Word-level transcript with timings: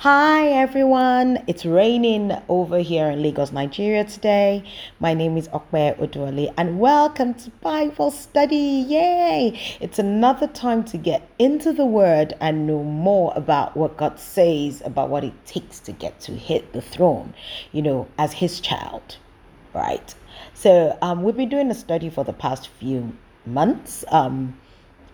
Hi 0.00 0.46
everyone, 0.46 1.44
it's 1.46 1.66
raining 1.66 2.32
over 2.48 2.78
here 2.78 3.10
in 3.10 3.22
Lagos, 3.22 3.52
Nigeria 3.52 4.02
today. 4.02 4.64
My 4.98 5.12
name 5.12 5.36
is 5.36 5.46
Okwe 5.48 5.98
Odwale 5.98 6.54
and 6.56 6.80
welcome 6.80 7.34
to 7.34 7.50
Bible 7.60 8.10
study. 8.10 8.56
Yay! 8.88 9.60
It's 9.78 9.98
another 9.98 10.46
time 10.46 10.84
to 10.84 10.96
get 10.96 11.28
into 11.38 11.70
the 11.74 11.84
word 11.84 12.32
and 12.40 12.66
know 12.66 12.82
more 12.82 13.34
about 13.36 13.76
what 13.76 13.98
God 13.98 14.18
says 14.18 14.80
about 14.86 15.10
what 15.10 15.22
it 15.22 15.34
takes 15.44 15.80
to 15.80 15.92
get 15.92 16.18
to 16.20 16.32
hit 16.32 16.72
the 16.72 16.80
throne, 16.80 17.34
you 17.70 17.82
know, 17.82 18.08
as 18.16 18.32
his 18.32 18.58
child, 18.58 19.18
right? 19.74 20.14
So, 20.54 20.96
um, 21.02 21.24
we've 21.24 21.36
been 21.36 21.50
doing 21.50 21.70
a 21.70 21.74
study 21.74 22.08
for 22.08 22.24
the 22.24 22.32
past 22.32 22.68
few 22.68 23.14
months, 23.44 24.06
um, 24.08 24.58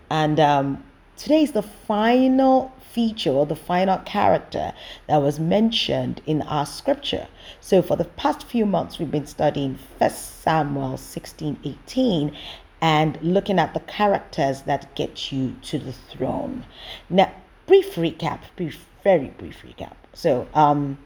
and 0.09 0.39
um, 0.39 0.81
today 1.17 1.43
is 1.43 1.51
the 1.51 1.61
final 1.61 2.71
feature 2.97 3.29
or 3.29 3.45
the 3.45 3.55
final 3.55 3.99
character 3.99 4.73
that 5.05 5.17
was 5.17 5.39
mentioned 5.39 6.19
in 6.25 6.41
our 6.41 6.65
scripture. 6.65 7.27
So 7.61 7.83
for 7.83 7.95
the 7.95 8.05
past 8.05 8.47
few 8.47 8.65
months, 8.65 8.97
we've 8.97 9.11
been 9.11 9.27
studying 9.27 9.77
1 9.99 10.09
Samuel 10.09 10.97
16 10.97 11.59
18 11.63 12.35
and 12.81 13.19
looking 13.21 13.59
at 13.59 13.75
the 13.75 13.81
characters 13.81 14.63
that 14.63 14.95
get 14.95 15.31
you 15.31 15.55
to 15.61 15.77
the 15.77 15.93
throne. 15.93 16.65
Now, 17.07 17.31
brief 17.67 17.93
recap, 17.93 18.39
brief, 18.55 18.83
very 19.03 19.27
brief 19.27 19.61
recap. 19.61 19.93
So, 20.13 20.47
um, 20.55 20.97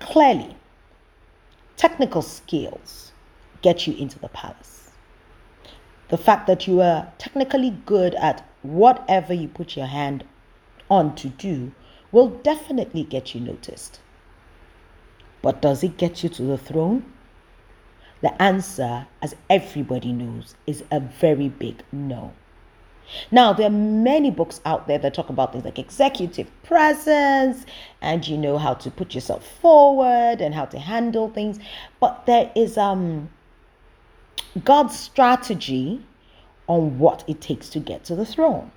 clearly, 0.00 0.56
technical 1.76 2.22
skills 2.22 3.12
get 3.62 3.86
you 3.86 3.94
into 3.94 4.18
the 4.18 4.30
palace. 4.30 4.90
The 6.08 6.18
fact 6.18 6.48
that 6.48 6.66
you 6.66 6.80
are 6.80 7.12
technically 7.18 7.70
good 7.86 8.16
at 8.16 8.49
whatever 8.62 9.32
you 9.32 9.48
put 9.48 9.76
your 9.76 9.86
hand 9.86 10.24
on 10.90 11.14
to 11.16 11.28
do 11.28 11.72
will 12.12 12.28
definitely 12.28 13.04
get 13.04 13.34
you 13.34 13.40
noticed. 13.40 14.00
But 15.42 15.62
does 15.62 15.82
it 15.82 15.96
get 15.96 16.22
you 16.22 16.28
to 16.30 16.42
the 16.42 16.58
throne? 16.58 17.12
The 18.20 18.40
answer, 18.42 19.06
as 19.22 19.34
everybody 19.48 20.12
knows, 20.12 20.54
is 20.66 20.84
a 20.90 21.00
very 21.00 21.48
big 21.48 21.82
no. 21.90 22.32
Now, 23.30 23.52
there 23.52 23.66
are 23.66 23.70
many 23.70 24.30
books 24.30 24.60
out 24.64 24.86
there 24.86 24.98
that 24.98 25.14
talk 25.14 25.30
about 25.30 25.52
things 25.52 25.64
like 25.64 25.78
executive 25.78 26.50
presence 26.62 27.64
and 28.00 28.26
you 28.26 28.36
know 28.36 28.58
how 28.58 28.74
to 28.74 28.90
put 28.90 29.14
yourself 29.14 29.46
forward 29.60 30.40
and 30.40 30.54
how 30.54 30.66
to 30.66 30.78
handle 30.78 31.28
things. 31.28 31.58
But 31.98 32.26
there 32.26 32.52
is 32.54 32.78
um 32.78 33.30
God's 34.64 34.98
strategy 34.98 36.04
on 36.70 37.00
what 37.00 37.24
it 37.26 37.40
takes 37.40 37.68
to 37.68 37.80
get 37.80 38.04
to 38.04 38.14
the 38.14 38.24
throne. 38.24 38.70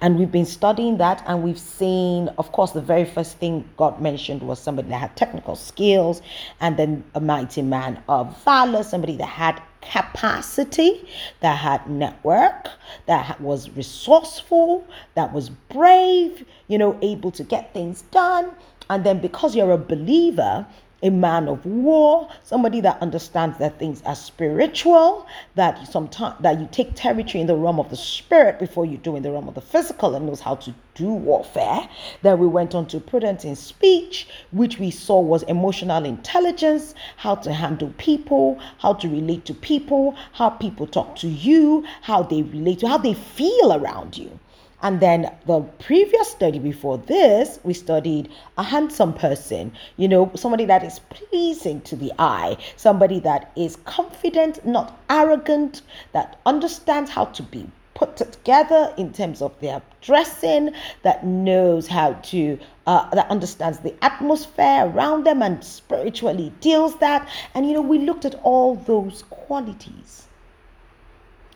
And 0.00 0.16
we've 0.16 0.30
been 0.30 0.46
studying 0.46 0.98
that, 0.98 1.24
and 1.26 1.42
we've 1.42 1.58
seen, 1.58 2.28
of 2.38 2.52
course, 2.52 2.70
the 2.70 2.80
very 2.80 3.04
first 3.04 3.38
thing 3.38 3.68
God 3.76 4.00
mentioned 4.00 4.42
was 4.42 4.60
somebody 4.60 4.88
that 4.90 4.98
had 4.98 5.16
technical 5.16 5.56
skills, 5.56 6.22
and 6.60 6.76
then 6.76 7.02
a 7.14 7.20
mighty 7.20 7.62
man 7.62 8.00
of 8.08 8.42
valor, 8.44 8.84
somebody 8.84 9.16
that 9.16 9.26
had 9.26 9.60
capacity, 9.82 11.06
that 11.40 11.58
had 11.58 11.90
network, 11.90 12.68
that 13.06 13.40
was 13.40 13.68
resourceful, 13.70 14.86
that 15.14 15.32
was 15.32 15.50
brave, 15.50 16.46
you 16.68 16.78
know, 16.78 16.96
able 17.02 17.32
to 17.32 17.42
get 17.42 17.74
things 17.74 18.02
done. 18.12 18.52
And 18.88 19.04
then 19.04 19.18
because 19.20 19.56
you're 19.56 19.72
a 19.72 19.78
believer, 19.78 20.64
a 21.02 21.10
man 21.10 21.48
of 21.48 21.64
war, 21.66 22.28
somebody 22.42 22.80
that 22.80 23.00
understands 23.02 23.58
that 23.58 23.78
things 23.78 24.02
are 24.02 24.14
spiritual, 24.14 25.26
that 25.54 25.86
sometimes 25.88 26.34
that 26.40 26.58
you 26.58 26.68
take 26.72 26.94
territory 26.94 27.42
in 27.42 27.46
the 27.46 27.54
realm 27.54 27.78
of 27.78 27.90
the 27.90 27.96
spirit 27.96 28.58
before 28.58 28.86
you 28.86 28.96
do 28.96 29.14
in 29.14 29.22
the 29.22 29.30
realm 29.30 29.46
of 29.46 29.54
the 29.54 29.60
physical 29.60 30.14
and 30.14 30.26
knows 30.26 30.40
how 30.40 30.54
to 30.54 30.74
do 30.94 31.08
warfare. 31.12 31.86
Then 32.22 32.38
we 32.38 32.46
went 32.46 32.74
on 32.74 32.86
to 32.86 33.00
prudence 33.00 33.44
in 33.44 33.56
speech, 33.56 34.26
which 34.52 34.78
we 34.78 34.90
saw 34.90 35.20
was 35.20 35.42
emotional 35.44 36.04
intelligence, 36.04 36.94
how 37.16 37.34
to 37.36 37.52
handle 37.52 37.92
people, 37.98 38.58
how 38.78 38.94
to 38.94 39.08
relate 39.08 39.44
to 39.44 39.54
people, 39.54 40.16
how 40.32 40.50
people 40.50 40.86
talk 40.86 41.16
to 41.16 41.28
you, 41.28 41.84
how 42.00 42.22
they 42.22 42.42
relate 42.42 42.78
to 42.80 42.88
how 42.88 42.98
they 42.98 43.14
feel 43.14 43.72
around 43.72 44.16
you. 44.16 44.38
And 44.82 45.00
then 45.00 45.34
the 45.46 45.60
previous 45.78 46.28
study 46.28 46.58
before 46.58 46.98
this, 46.98 47.58
we 47.64 47.72
studied 47.72 48.28
a 48.58 48.62
handsome 48.62 49.14
person, 49.14 49.72
you 49.96 50.06
know, 50.06 50.30
somebody 50.34 50.66
that 50.66 50.84
is 50.84 50.98
pleasing 51.10 51.80
to 51.82 51.96
the 51.96 52.12
eye, 52.18 52.58
somebody 52.76 53.18
that 53.20 53.52
is 53.56 53.76
confident, 53.84 54.64
not 54.66 55.00
arrogant, 55.08 55.82
that 56.12 56.38
understands 56.44 57.10
how 57.10 57.24
to 57.26 57.42
be 57.42 57.66
put 57.94 58.16
together 58.18 58.92
in 58.98 59.12
terms 59.12 59.40
of 59.40 59.58
their 59.60 59.80
dressing, 60.02 60.70
that 61.02 61.24
knows 61.24 61.86
how 61.88 62.12
to, 62.12 62.58
uh, 62.86 63.08
that 63.14 63.28
understands 63.30 63.78
the 63.78 63.94
atmosphere 64.04 64.86
around 64.86 65.24
them 65.24 65.42
and 65.42 65.64
spiritually 65.64 66.52
deals 66.60 66.98
that. 66.98 67.26
And, 67.54 67.66
you 67.66 67.72
know, 67.72 67.80
we 67.80 67.98
looked 67.98 68.26
at 68.26 68.34
all 68.42 68.74
those 68.76 69.24
qualities. 69.30 70.28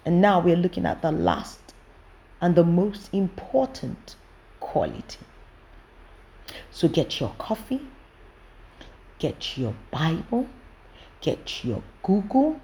And 0.07 0.23
now 0.23 0.41
we're 0.41 0.57
looking 0.57 0.87
at 0.87 1.03
the 1.03 1.13
last 1.13 1.60
and 2.41 2.55
the 2.55 2.65
most 2.65 3.09
important 3.13 4.17
quality. 4.61 5.19
So 6.71 6.89
get 6.89 7.21
your 7.21 7.35
coffee, 7.39 7.83
get 9.19 9.57
your 9.57 9.75
Bible, 9.91 10.47
get 11.21 11.65
your 11.65 11.83
Google, 12.03 12.61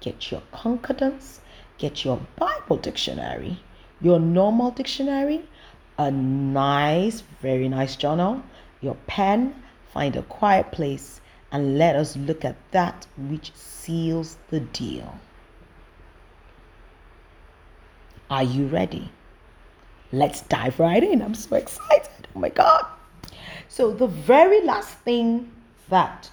get 0.00 0.30
your 0.30 0.42
concordance, 0.52 1.40
get 1.76 2.04
your 2.04 2.20
Bible 2.36 2.76
dictionary, 2.76 3.60
your 4.00 4.18
normal 4.18 4.70
dictionary, 4.70 5.44
a 5.98 6.10
nice, 6.10 7.22
very 7.42 7.68
nice 7.68 7.96
journal, 7.96 8.42
your 8.80 8.96
pen, 9.06 9.54
find 9.92 10.16
a 10.16 10.22
quiet 10.22 10.70
place, 10.70 11.20
and 11.50 11.78
let 11.78 11.96
us 11.96 12.16
look 12.16 12.44
at 12.44 12.56
that 12.70 13.06
which 13.16 13.52
seals 13.54 14.36
the 14.50 14.60
deal. 14.60 15.18
Are 18.30 18.42
you 18.42 18.66
ready? 18.66 19.10
Let's 20.12 20.42
dive 20.42 20.78
right 20.80 21.02
in. 21.02 21.22
I'm 21.22 21.34
so 21.34 21.56
excited. 21.56 22.28
Oh 22.34 22.40
my 22.40 22.48
God. 22.48 22.86
So, 23.68 23.92
the 23.92 24.06
very 24.06 24.62
last 24.62 24.90
thing 24.98 25.50
that 25.88 26.30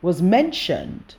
was 0.00 0.20
mentioned 0.22 1.14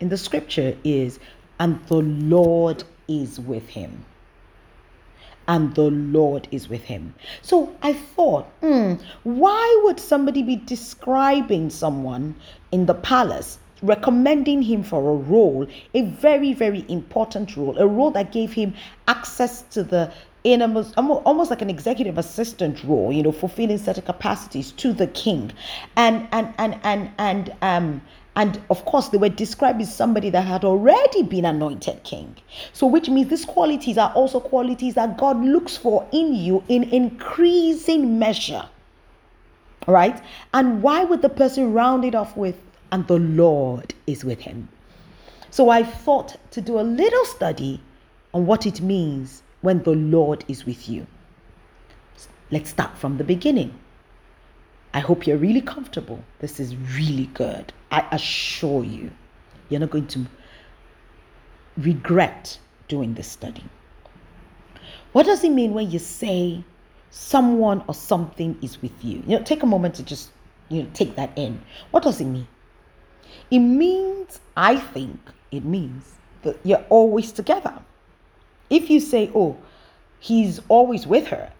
in 0.00 0.08
the 0.08 0.16
scripture 0.16 0.76
is, 0.84 1.18
and 1.58 1.84
the 1.86 2.02
Lord 2.02 2.84
is 3.08 3.38
with 3.38 3.68
him. 3.68 4.04
And 5.48 5.74
the 5.74 5.90
Lord 5.90 6.48
is 6.50 6.68
with 6.68 6.82
him. 6.82 7.14
So 7.42 7.74
I 7.82 7.92
thought, 7.92 8.46
hmm, 8.60 8.94
why 9.24 9.80
would 9.84 9.98
somebody 9.98 10.42
be 10.42 10.56
describing 10.56 11.68
someone 11.68 12.36
in 12.70 12.86
the 12.86 12.94
palace 12.94 13.58
recommending 13.82 14.62
him 14.62 14.82
for 14.82 15.00
a 15.00 15.16
role, 15.16 15.66
a 15.94 16.02
very, 16.02 16.52
very 16.52 16.84
important 16.88 17.56
role, 17.56 17.76
a 17.78 17.86
role 17.86 18.12
that 18.12 18.30
gave 18.30 18.52
him 18.52 18.74
access 19.08 19.62
to 19.62 19.82
the 19.82 20.12
in 20.44 20.60
almost, 20.60 20.94
almost 20.96 21.50
like 21.50 21.62
an 21.62 21.70
executive 21.70 22.18
assistant 22.18 22.82
role, 22.84 23.12
you 23.12 23.22
know, 23.22 23.32
fulfilling 23.32 23.78
certain 23.78 24.02
capacities 24.02 24.72
to 24.72 24.92
the 24.92 25.06
king. 25.08 25.52
And 25.96 26.26
and 26.32 26.52
and 26.58 26.78
and 26.82 27.10
and 27.18 27.54
um 27.62 28.02
and 28.34 28.60
of 28.70 28.84
course 28.84 29.08
they 29.08 29.18
were 29.18 29.28
described 29.28 29.80
as 29.80 29.94
somebody 29.94 30.30
that 30.30 30.42
had 30.42 30.64
already 30.64 31.22
been 31.22 31.44
anointed 31.44 32.02
king. 32.02 32.36
So 32.72 32.86
which 32.86 33.08
means 33.08 33.28
these 33.30 33.44
qualities 33.44 33.98
are 33.98 34.12
also 34.14 34.40
qualities 34.40 34.94
that 34.94 35.16
God 35.16 35.44
looks 35.44 35.76
for 35.76 36.06
in 36.12 36.34
you 36.34 36.64
in 36.68 36.84
increasing 36.84 38.18
measure. 38.18 38.68
Right? 39.86 40.20
And 40.54 40.82
why 40.82 41.04
would 41.04 41.22
the 41.22 41.28
person 41.28 41.72
round 41.72 42.04
it 42.04 42.14
off 42.14 42.36
with 42.36 42.56
and 42.90 43.06
the 43.06 43.18
Lord 43.18 43.94
is 44.06 44.24
with 44.24 44.40
him? 44.40 44.68
So 45.50 45.68
I 45.68 45.82
thought 45.82 46.36
to 46.52 46.60
do 46.60 46.80
a 46.80 46.82
little 46.82 47.24
study 47.26 47.80
on 48.32 48.46
what 48.46 48.64
it 48.64 48.80
means 48.80 49.42
when 49.62 49.82
the 49.82 49.92
Lord 49.92 50.44
is 50.48 50.66
with 50.66 50.88
you. 50.88 51.06
Let's 52.50 52.70
start 52.70 52.98
from 52.98 53.16
the 53.16 53.24
beginning. 53.24 53.72
I 54.92 55.00
hope 55.00 55.26
you're 55.26 55.38
really 55.38 55.62
comfortable. 55.62 56.22
This 56.40 56.60
is 56.60 56.76
really 56.76 57.26
good. 57.26 57.72
I 57.90 58.06
assure 58.12 58.84
you, 58.84 59.10
you're 59.70 59.80
not 59.80 59.90
going 59.90 60.08
to 60.08 60.26
regret 61.78 62.58
doing 62.88 63.14
this 63.14 63.28
study. 63.28 63.64
What 65.12 65.24
does 65.24 65.44
it 65.44 65.50
mean 65.50 65.72
when 65.72 65.90
you 65.90 65.98
say 65.98 66.62
someone 67.10 67.82
or 67.86 67.94
something 67.94 68.58
is 68.60 68.82
with 68.82 69.02
you? 69.02 69.22
You 69.26 69.38
know, 69.38 69.42
take 69.42 69.62
a 69.62 69.66
moment 69.66 69.94
to 69.94 70.02
just 70.02 70.30
you 70.68 70.82
know 70.82 70.88
take 70.92 71.16
that 71.16 71.30
in. 71.36 71.62
What 71.90 72.02
does 72.02 72.20
it 72.20 72.26
mean? 72.26 72.46
It 73.50 73.60
means, 73.60 74.40
I 74.56 74.76
think, 74.76 75.18
it 75.50 75.64
means 75.64 76.04
that 76.42 76.58
you're 76.64 76.84
always 76.88 77.32
together. 77.32 77.78
If 78.72 78.88
you 78.88 79.00
say, 79.00 79.30
oh, 79.34 79.58
he's 80.18 80.58
always 80.68 81.06
with 81.06 81.26
her, 81.26 81.52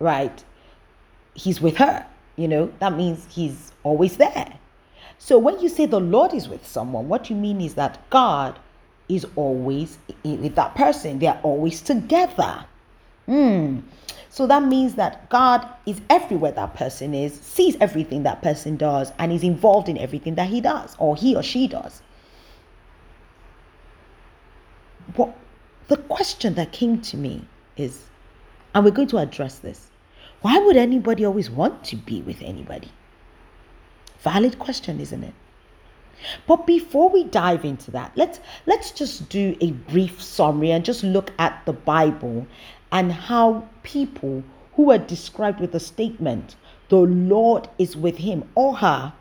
right? 0.00 0.44
He's 1.34 1.60
with 1.60 1.76
her, 1.76 2.04
you 2.34 2.48
know, 2.48 2.72
that 2.80 2.92
means 2.94 3.24
he's 3.30 3.72
always 3.84 4.16
there. 4.16 4.52
So 5.18 5.38
when 5.38 5.60
you 5.60 5.68
say 5.68 5.86
the 5.86 6.00
Lord 6.00 6.34
is 6.34 6.48
with 6.48 6.66
someone, 6.66 7.08
what 7.08 7.30
you 7.30 7.36
mean 7.36 7.60
is 7.60 7.74
that 7.74 8.10
God 8.10 8.58
is 9.08 9.24
always 9.36 9.96
with 10.24 10.56
that 10.56 10.74
person. 10.74 11.20
They 11.20 11.28
are 11.28 11.38
always 11.44 11.80
together. 11.80 12.64
Hmm. 13.26 13.78
So 14.28 14.48
that 14.48 14.64
means 14.64 14.96
that 14.96 15.30
God 15.30 15.68
is 15.86 16.00
everywhere 16.10 16.50
that 16.50 16.74
person 16.74 17.14
is, 17.14 17.32
sees 17.40 17.76
everything 17.80 18.24
that 18.24 18.42
person 18.42 18.76
does, 18.76 19.12
and 19.20 19.32
is 19.32 19.44
involved 19.44 19.88
in 19.88 19.96
everything 19.98 20.34
that 20.34 20.48
he 20.48 20.60
does 20.60 20.96
or 20.98 21.14
he 21.14 21.36
or 21.36 21.44
she 21.44 21.68
does. 21.68 22.02
What 25.14 25.32
the 25.88 25.96
question 25.96 26.54
that 26.54 26.72
came 26.72 27.00
to 27.02 27.16
me 27.16 27.46
is, 27.76 28.04
and 28.74 28.84
we're 28.84 28.90
going 28.90 29.08
to 29.08 29.18
address 29.18 29.58
this. 29.58 29.88
Why 30.42 30.58
would 30.58 30.76
anybody 30.76 31.24
always 31.24 31.50
want 31.50 31.84
to 31.84 31.96
be 31.96 32.22
with 32.22 32.42
anybody? 32.42 32.90
Valid 34.20 34.58
question, 34.58 35.00
isn't 35.00 35.24
it? 35.24 35.34
But 36.46 36.66
before 36.66 37.10
we 37.10 37.24
dive 37.24 37.64
into 37.64 37.90
that, 37.90 38.12
let's 38.16 38.40
let's 38.64 38.90
just 38.90 39.28
do 39.28 39.54
a 39.60 39.72
brief 39.72 40.22
summary 40.22 40.70
and 40.70 40.84
just 40.84 41.02
look 41.02 41.30
at 41.38 41.64
the 41.66 41.74
Bible 41.74 42.46
and 42.90 43.12
how 43.12 43.68
people 43.82 44.42
who 44.74 44.90
are 44.90 44.98
described 44.98 45.60
with 45.60 45.72
the 45.72 45.80
statement, 45.80 46.56
the 46.88 46.96
Lord 46.96 47.68
is 47.78 47.96
with 47.96 48.16
him 48.18 48.44
or 48.54 48.76
her, 48.76 49.12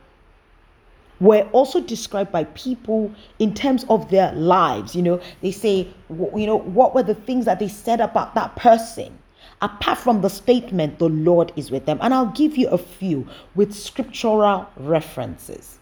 were 1.20 1.48
also 1.52 1.82
described 1.82 2.32
by 2.32 2.44
people 2.46 3.14
in 3.40 3.54
terms 3.54 3.86
of 3.90 4.10
their 4.10 4.32
lives. 4.34 4.96
You 4.96 5.02
know, 5.02 5.22
they 5.42 5.52
say, 5.52 5.88
you 6.10 6.46
know, 6.46 6.58
what 6.58 6.94
were 6.94 7.04
the 7.04 7.16
things 7.16 7.46
that 7.46 7.60
they 7.60 7.68
said 7.68 8.02
about 8.02 8.36
that 8.36 8.56
person? 8.56 9.18
Apart 9.62 9.98
from 9.98 10.22
the 10.22 10.30
statement, 10.30 11.00
the 11.00 11.10
Lord 11.10 11.54
is 11.56 11.72
with 11.72 11.86
them. 11.86 12.00
And 12.02 12.14
I'll 12.14 12.32
give 12.32 12.58
you 12.58 12.68
a 12.68 12.78
few 12.78 13.28
with 13.56 13.74
scriptural 13.74 14.70
references. 14.76 15.80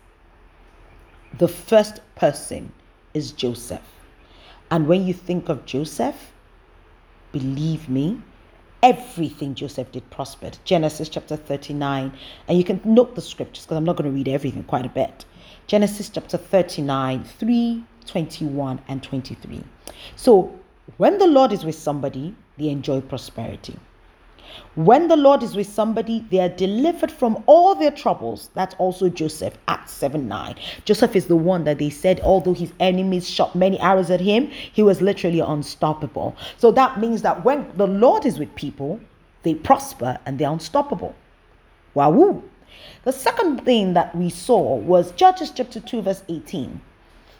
The 1.39 1.47
first 1.47 1.99
person 2.15 2.71
is 3.13 3.31
Joseph. 3.31 3.81
And 4.69 4.87
when 4.87 5.05
you 5.05 5.13
think 5.13 5.49
of 5.49 5.65
Joseph, 5.65 6.31
believe 7.31 7.89
me, 7.89 8.21
everything 8.83 9.55
Joseph 9.55 9.91
did 9.91 10.07
prospered. 10.11 10.57
Genesis 10.65 11.09
chapter 11.09 11.35
39. 11.37 12.11
And 12.47 12.57
you 12.57 12.63
can 12.63 12.81
note 12.83 13.15
the 13.15 13.21
scriptures 13.21 13.65
because 13.65 13.77
I'm 13.77 13.85
not 13.85 13.95
going 13.95 14.11
to 14.11 14.15
read 14.15 14.27
everything 14.27 14.63
quite 14.65 14.85
a 14.85 14.89
bit. 14.89 15.25
Genesis 15.65 16.09
chapter 16.09 16.37
39, 16.37 17.23
3, 17.23 17.83
21, 18.05 18.81
and 18.89 19.01
23. 19.01 19.63
So 20.17 20.59
when 20.97 21.17
the 21.17 21.25
Lord 21.25 21.53
is 21.53 21.63
with 21.63 21.75
somebody, 21.75 22.35
they 22.57 22.67
enjoy 22.67 22.99
prosperity. 23.01 23.79
When 24.75 25.07
the 25.07 25.15
Lord 25.15 25.43
is 25.43 25.55
with 25.55 25.67
somebody, 25.67 26.25
they 26.31 26.39
are 26.39 26.49
delivered 26.49 27.11
from 27.11 27.43
all 27.45 27.75
their 27.75 27.91
troubles. 27.91 28.49
That's 28.53 28.75
also 28.75 29.09
Joseph 29.09 29.57
at 29.67 29.89
7 29.89 30.27
9. 30.27 30.55
Joseph 30.85 31.15
is 31.15 31.27
the 31.27 31.35
one 31.35 31.63
that 31.65 31.77
they 31.77 31.89
said, 31.89 32.19
although 32.21 32.53
his 32.53 32.73
enemies 32.79 33.29
shot 33.29 33.55
many 33.55 33.79
arrows 33.79 34.09
at 34.09 34.21
him, 34.21 34.47
he 34.47 34.83
was 34.83 35.01
literally 35.01 35.39
unstoppable. 35.39 36.35
So 36.57 36.71
that 36.71 36.99
means 36.99 37.21
that 37.21 37.45
when 37.45 37.71
the 37.77 37.87
Lord 37.87 38.25
is 38.25 38.39
with 38.39 38.53
people, 38.55 38.99
they 39.43 39.55
prosper 39.55 40.17
and 40.25 40.39
they're 40.39 40.49
unstoppable. 40.49 41.15
Wow. 41.93 42.41
The 43.03 43.11
second 43.11 43.65
thing 43.65 43.93
that 43.93 44.15
we 44.15 44.29
saw 44.29 44.75
was 44.75 45.11
Judges 45.11 45.51
chapter 45.51 45.79
2, 45.79 46.01
verse 46.01 46.23
18. 46.27 46.81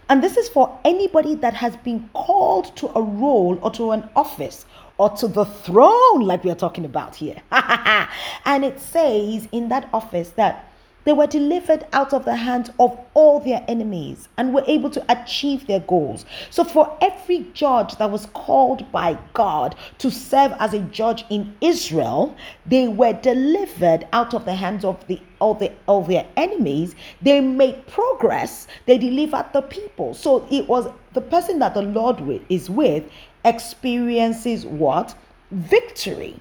And 0.10 0.22
this 0.22 0.38
is 0.38 0.50
for 0.50 0.78
anybody 0.84 1.36
that 1.36 1.54
has 1.54 1.78
been 1.78 2.10
called 2.14 2.76
to 2.76 2.88
a 2.96 3.02
role 3.02 3.58
or 3.62 3.72
to 3.72 3.92
an 3.92 4.10
office 4.16 4.66
or 4.98 5.10
to 5.10 5.28
the 5.28 5.46
throne, 5.46 6.22
like 6.22 6.44
we 6.44 6.52
are 6.52 6.56
talking 6.56 6.86
about 6.86 7.16
here. 7.16 7.42
and 7.52 8.64
it 8.64 8.80
says 8.80 9.48
in 9.52 9.70
that 9.70 9.90
office 9.94 10.30
that 10.32 10.70
they 11.06 11.12
were 11.12 11.28
delivered 11.28 11.86
out 11.92 12.14
of 12.14 12.24
the 12.24 12.36
hands 12.36 12.70
of 12.80 12.98
all 13.14 13.40
their 13.42 13.64
enemies 13.68 14.30
and 14.38 14.54
were 14.54 14.64
able 14.68 14.90
to 14.92 15.04
achieve 15.10 15.68
their 15.68 15.82
goals. 15.82 16.26
So, 16.50 16.64
for 16.64 16.98
every 17.02 17.46
judge 17.54 17.98
that 17.98 18.10
was 18.10 18.28
called 18.28 18.90
by 18.92 19.18
God 19.34 19.76
to 19.98 20.10
serve 20.10 20.54
as 20.60 20.74
a 20.74 20.80
judge 20.80 21.26
in 21.30 21.56
Israel, 21.60 22.36
they 22.66 22.88
were 22.88 23.14
delivered 23.14 24.08
out 24.14 24.34
of 24.34 24.46
the 24.46 24.56
hands 24.56 24.86
of 24.86 25.06
the 25.08 25.20
all 25.40 25.56
the 25.56 25.72
all 25.88 26.04
their 26.04 26.26
enemies. 26.38 26.96
They 27.22 27.42
made 27.42 27.86
progress. 27.88 28.68
They 28.86 28.98
delivered 28.98 29.48
the 29.52 29.62
people. 29.62 30.14
So 30.14 30.48
it 30.50 30.70
was 30.70 30.88
the 31.14 31.22
person 31.22 31.60
that 31.60 31.74
the 31.74 31.82
Lord 31.82 32.22
is 32.50 32.70
with 32.70 33.04
experiences 33.46 34.66
what? 34.66 35.16
Victory. 35.52 36.40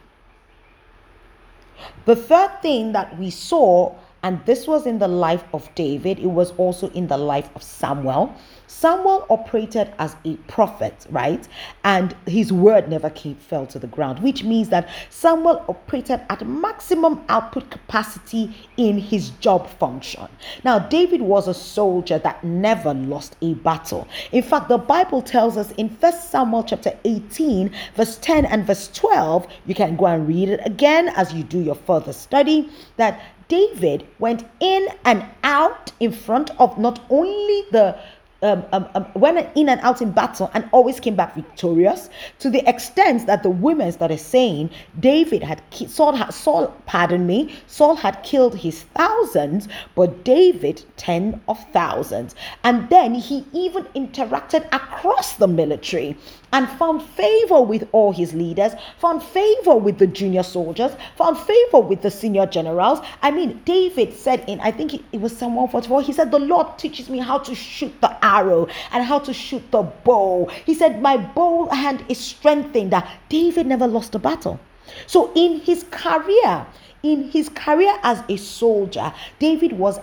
The 2.05 2.17
third 2.17 2.63
thing 2.63 2.93
that 2.93 3.19
we 3.19 3.31
saw, 3.31 3.95
and 4.23 4.45
this 4.47 4.67
was 4.67 4.87
in 4.87 4.99
the 4.99 5.09
life 5.09 5.45
of 5.53 5.69
David, 5.75 6.19
it 6.21 6.27
was 6.27 6.53
also 6.53 6.89
in 6.91 7.09
the 7.09 7.19
life 7.19 7.51
of 7.55 7.63
Samuel. 7.63 8.35
Samuel 8.69 9.27
operated 9.29 9.93
as 9.99 10.17
a 10.25 10.37
prophet, 10.49 11.07
right? 11.11 11.47
And 11.85 12.17
his 12.27 12.53
word 12.53 12.89
never 12.89 13.11
came 13.11 13.35
fell 13.35 13.67
to 13.67 13.79
the 13.79 13.87
ground, 13.87 14.21
which 14.21 14.45
means 14.45 14.71
that 14.71 14.89
Samuel 15.11 15.65
operated 15.69 16.21
at 16.31 16.47
maximum 16.47 17.23
output 17.29 17.71
capacity 17.71 18.55
in 18.77 18.99
his 18.99 19.31
job 19.41 19.69
function. 19.69 20.27
Now, 20.65 20.79
David 20.79 21.21
was 21.21 21.49
a 21.49 21.55
soldier 21.55 22.19
that 22.21 22.43
never 22.43 22.95
lost 22.95 23.37
a 23.43 23.55
battle. 23.55 24.09
In 24.31 24.43
fact, 24.43 24.69
the 24.69 24.79
Bible 24.79 25.21
tells 25.21 25.57
us 25.57 25.73
in 25.73 25.89
First 25.89 26.31
Samuel 26.31 26.65
chapter 26.65 26.97
18, 27.05 27.71
verse 27.95 28.19
10 28.19 28.47
and 28.47 28.67
verse 28.67 28.89
12, 28.95 29.47
you 29.67 29.75
can 29.75 29.97
go 29.97 30.07
and 30.07 30.27
read 30.27 30.49
it 30.49 30.61
again 30.65 31.09
as 31.11 31.35
you 31.35 31.43
do 31.43 31.61
your 31.61 31.75
further 31.75 32.13
study, 32.13 32.71
that 32.97 33.21
David 33.53 34.07
went 34.19 34.47
in 34.61 34.89
and 35.05 35.23
out 35.45 35.93
in 36.01 36.11
front 36.11 36.51
of 36.59 36.79
not 36.79 37.01
only 37.11 37.65
the 37.71 37.99
um, 38.41 38.65
um, 38.73 38.89
um, 38.95 39.07
went 39.15 39.47
in 39.55 39.69
and 39.69 39.79
out 39.83 40.01
in 40.01 40.11
battle 40.11 40.51
and 40.55 40.67
always 40.73 40.99
came 40.99 41.15
back 41.15 41.35
victorious 41.35 42.09
to 42.39 42.49
the 42.49 42.67
extent 42.67 43.27
that 43.27 43.43
the 43.43 43.51
women 43.51 43.93
started 43.93 44.19
saying 44.19 44.71
David 44.99 45.43
had 45.43 45.63
Saul 45.87 46.15
had 46.15 46.33
Saul 46.33 46.69
pardon 46.87 47.27
me 47.27 47.55
Saul 47.67 47.95
had 47.95 48.23
killed 48.23 48.57
his 48.57 48.85
thousands 48.95 49.69
but 49.95 50.25
David 50.25 50.83
ten 50.97 51.39
of 51.47 51.59
thousands. 51.73 52.35
And 52.65 52.89
then 52.89 53.15
he 53.15 53.45
even 53.53 53.85
interacted 53.95 54.65
across 54.73 55.37
the 55.37 55.47
military 55.47 56.17
and 56.53 56.69
found 56.69 57.03
favor 57.03 57.63
with 57.63 57.89
all 57.93 58.13
his 58.13 58.35
leaders, 58.35 58.73
found 58.99 59.23
favor 59.23 59.75
with 59.75 59.99
the 59.99 60.07
junior 60.07 60.43
soldiers, 60.43 60.93
found 61.17 61.39
favor 61.39 61.81
with 61.81 62.03
the 62.03 62.11
senior 62.11 62.47
generals. 62.47 63.01
I 63.23 63.31
mean, 63.31 63.63
David 63.65 64.13
said 64.13 64.45
in, 64.49 64.61
I 64.61 64.71
think 64.71 64.95
it, 64.95 65.21
was 65.21 65.37
Psalm 65.37 65.55
144, 65.55 66.03
he 66.03 66.13
said, 66.13 66.31
The 66.31 66.39
Lord 66.39 66.79
teaches 66.79 67.09
me 67.09 67.19
how 67.19 67.39
to 67.39 67.55
shoot 67.55 67.99
the 68.01 68.25
arrow 68.25 68.69
and 68.93 69.05
how 69.05 69.19
to 69.21 69.33
shoot 69.33 69.63
the 69.71 69.83
bow. 69.83 70.51
He 70.67 70.75
said, 70.75 71.01
My 71.01 71.17
bow 71.17 71.69
hand 71.71 72.05
is 72.09 72.19
strengthened. 72.19 72.95
David 73.29 73.67
never 73.67 73.87
lost 73.87 74.15
a 74.15 74.19
battle. 74.19 74.61
So 75.07 75.33
in 75.35 75.61
his 75.61 75.85
career, 75.91 76.67
in 77.03 77.31
his 77.31 77.49
career 77.49 77.99
as 78.03 78.23
a 78.29 78.37
soldier, 78.37 79.13
David 79.39 79.73
was 79.73 79.99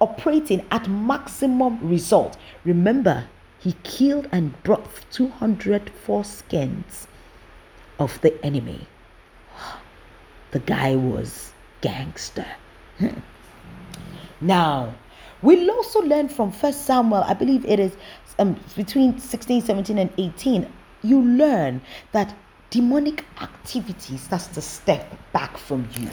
operating 0.00 0.66
at 0.70 0.88
maximum 0.88 1.78
result. 1.88 2.36
Remember, 2.64 3.24
he 3.62 3.74
killed 3.84 4.28
and 4.32 4.60
brought 4.62 4.86
200 5.12 5.90
foreskins 6.06 7.06
of 7.98 8.20
the 8.20 8.44
enemy. 8.44 8.86
The 10.50 10.58
guy 10.58 10.96
was 10.96 11.52
gangster. 11.80 12.46
Now, 14.42 14.92
we'll 15.40 15.70
also 15.70 16.00
learn 16.00 16.28
from 16.28 16.50
First 16.50 16.84
Samuel, 16.84 17.22
I 17.22 17.34
believe 17.34 17.64
it 17.64 17.78
is 17.78 17.96
um, 18.40 18.58
between 18.74 19.20
16, 19.20 19.62
17, 19.62 19.98
and 19.98 20.10
18. 20.18 20.66
You 21.04 21.22
learn 21.22 21.80
that 22.10 22.34
demonic 22.70 23.24
activity 23.40 24.16
starts 24.16 24.48
to 24.48 24.60
step 24.60 25.16
back 25.32 25.56
from 25.56 25.88
you. 25.96 26.10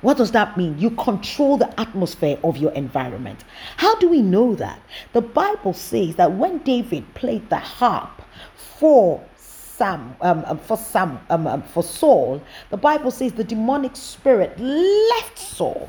What 0.00 0.16
does 0.16 0.30
that 0.32 0.56
mean? 0.56 0.78
You 0.78 0.90
control 0.90 1.56
the 1.56 1.80
atmosphere 1.80 2.38
of 2.44 2.56
your 2.56 2.72
environment. 2.72 3.44
How 3.76 3.96
do 3.96 4.08
we 4.08 4.22
know 4.22 4.54
that? 4.54 4.80
The 5.12 5.20
Bible 5.20 5.72
says 5.72 6.16
that 6.16 6.32
when 6.32 6.58
David 6.58 7.14
played 7.14 7.48
the 7.50 7.56
harp 7.56 8.22
for 8.56 9.24
Sam, 9.36 10.14
um, 10.20 10.44
um, 10.46 10.58
for 10.58 10.76
Sam, 10.76 11.20
um, 11.30 11.46
um, 11.46 11.62
for 11.62 11.82
Saul, 11.82 12.42
the 12.70 12.76
Bible 12.76 13.10
says 13.10 13.32
the 13.32 13.44
demonic 13.44 13.96
spirit 13.96 14.58
left 14.58 15.38
Saul, 15.38 15.88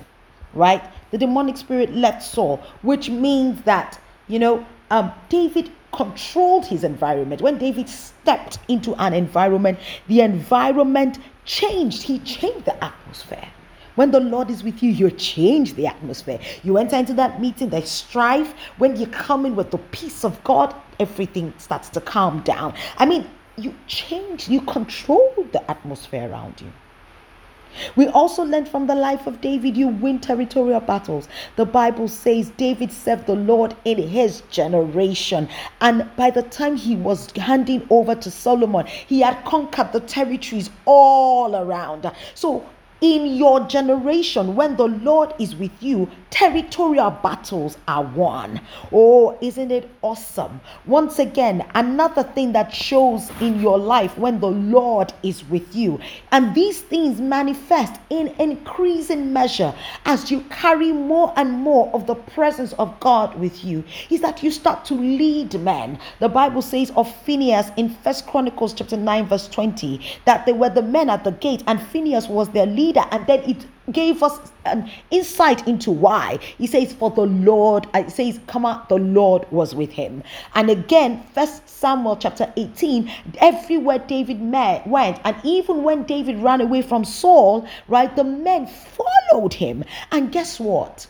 right? 0.53 0.83
The 1.11 1.17
demonic 1.17 1.57
spirit 1.57 1.93
left 1.93 2.23
Saul, 2.23 2.61
which 2.81 3.09
means 3.09 3.61
that 3.63 3.99
you 4.29 4.39
know, 4.39 4.65
um, 4.91 5.11
David 5.27 5.71
controlled 5.91 6.65
his 6.65 6.83
environment. 6.83 7.41
When 7.41 7.57
David 7.57 7.89
stepped 7.89 8.59
into 8.67 8.95
an 8.95 9.13
environment, 9.13 9.79
the 10.07 10.21
environment 10.21 11.17
changed. 11.45 12.03
He 12.03 12.19
changed 12.19 12.65
the 12.65 12.81
atmosphere. 12.83 13.49
When 13.95 14.11
the 14.11 14.19
Lord 14.19 14.49
is 14.49 14.63
with 14.63 14.81
you, 14.81 14.91
you 14.91 15.11
change 15.11 15.75
the 15.75 15.87
atmosphere. 15.87 16.39
You 16.63 16.77
enter 16.77 16.95
into 16.95 17.13
that 17.15 17.41
meeting, 17.41 17.69
there's 17.69 17.89
strife. 17.89 18.53
When 18.77 18.95
you 18.95 19.07
come 19.07 19.45
in 19.45 19.55
with 19.55 19.71
the 19.71 19.77
peace 19.77 20.23
of 20.23 20.43
God, 20.43 20.75
everything 20.99 21.53
starts 21.57 21.89
to 21.89 22.01
calm 22.01 22.41
down. 22.41 22.73
I 22.97 23.05
mean, 23.05 23.29
you 23.57 23.75
change, 23.87 24.47
you 24.47 24.61
control 24.61 25.33
the 25.51 25.69
atmosphere 25.69 26.29
around 26.29 26.61
you. 26.61 26.71
We 27.95 28.07
also 28.07 28.43
learn 28.43 28.65
from 28.65 28.87
the 28.87 28.95
life 28.95 29.27
of 29.27 29.41
David, 29.41 29.77
you 29.77 29.89
win 29.89 30.19
territorial 30.19 30.79
battles. 30.79 31.27
The 31.55 31.65
Bible 31.65 32.07
says 32.07 32.51
David 32.57 32.91
served 32.91 33.27
the 33.27 33.35
Lord 33.35 33.75
in 33.85 33.97
his 33.99 34.41
generation. 34.49 35.47
And 35.79 36.09
by 36.15 36.31
the 36.31 36.41
time 36.41 36.77
he 36.77 36.95
was 36.95 37.31
handing 37.31 37.85
over 37.89 38.15
to 38.15 38.31
Solomon, 38.31 38.87
he 38.87 39.21
had 39.21 39.43
conquered 39.45 39.91
the 39.91 39.99
territories 39.99 40.71
all 40.85 41.55
around. 41.55 42.11
So 42.33 42.67
in 43.01 43.37
your 43.37 43.61
generation, 43.61 44.55
when 44.55 44.75
the 44.75 44.87
Lord 44.87 45.33
is 45.39 45.55
with 45.55 45.71
you, 45.81 46.09
territorial 46.31 47.11
battles 47.11 47.77
are 47.87 48.03
won. 48.03 48.59
Oh, 48.91 49.37
isn't 49.41 49.71
it 49.71 49.89
awesome? 50.01 50.59
Once 50.85 51.17
again, 51.17 51.65
another 51.75 52.23
thing 52.23 52.51
that 52.53 52.73
shows 52.73 53.31
in 53.39 53.61
your 53.61 53.77
life 53.77 54.17
when 54.17 54.39
the 54.39 54.49
Lord 54.49 55.13
is 55.23 55.43
with 55.45 55.75
you. 55.75 55.99
And 56.31 56.53
these 56.53 56.81
things 56.81 57.21
manifest 57.21 57.99
in 58.09 58.27
increasing 58.39 59.31
measure 59.31 59.73
as 60.05 60.29
you 60.29 60.41
carry 60.49 60.91
more 60.91 61.33
and 61.37 61.51
more 61.51 61.89
of 61.93 62.05
the 62.05 62.15
presence 62.15 62.73
of 62.73 62.99
God 62.99 63.39
with 63.39 63.63
you. 63.63 63.83
Is 64.09 64.21
that 64.21 64.43
you 64.43 64.51
start 64.51 64.83
to 64.85 64.93
lead 64.93 65.59
men. 65.61 65.99
The 66.19 66.29
Bible 66.29 66.61
says 66.61 66.91
of 66.97 67.13
Phineas 67.23 67.71
in 67.77 67.89
First 67.89 68.27
Chronicles 68.27 68.73
chapter 68.73 68.97
9, 68.97 69.25
verse 69.27 69.47
20, 69.47 70.01
that 70.25 70.45
they 70.45 70.53
were 70.53 70.69
the 70.69 70.81
men 70.81 71.09
at 71.09 71.23
the 71.23 71.31
gate, 71.31 71.63
and 71.65 71.81
Phineas 71.81 72.27
was 72.27 72.49
their 72.49 72.65
leader 72.65 72.88
leader. 72.89 73.05
And 73.11 73.25
then 73.27 73.41
it 73.43 73.65
gave 73.91 74.21
us 74.23 74.51
an 74.65 74.89
insight 75.11 75.67
into 75.67 75.91
why. 75.91 76.39
He 76.57 76.67
says, 76.67 76.93
For 76.93 77.09
the 77.11 77.25
Lord, 77.25 77.87
uh, 77.93 77.99
it 77.99 78.11
says, 78.11 78.39
Come 78.47 78.65
on, 78.65 78.85
the 78.89 78.97
Lord 78.97 79.45
was 79.51 79.75
with 79.75 79.91
him. 79.91 80.23
And 80.55 80.69
again, 80.69 81.23
First 81.33 81.67
Samuel 81.67 82.17
chapter 82.17 82.51
18, 82.57 83.11
everywhere 83.37 83.99
David 83.99 84.41
met, 84.41 84.85
went, 84.87 85.19
and 85.23 85.35
even 85.43 85.83
when 85.83 86.03
David 86.03 86.39
ran 86.39 86.61
away 86.61 86.81
from 86.81 87.05
Saul, 87.05 87.67
right, 87.87 88.13
the 88.15 88.23
men 88.23 88.67
followed 88.67 89.53
him. 89.53 89.83
And 90.11 90.31
guess 90.31 90.59
what? 90.59 91.07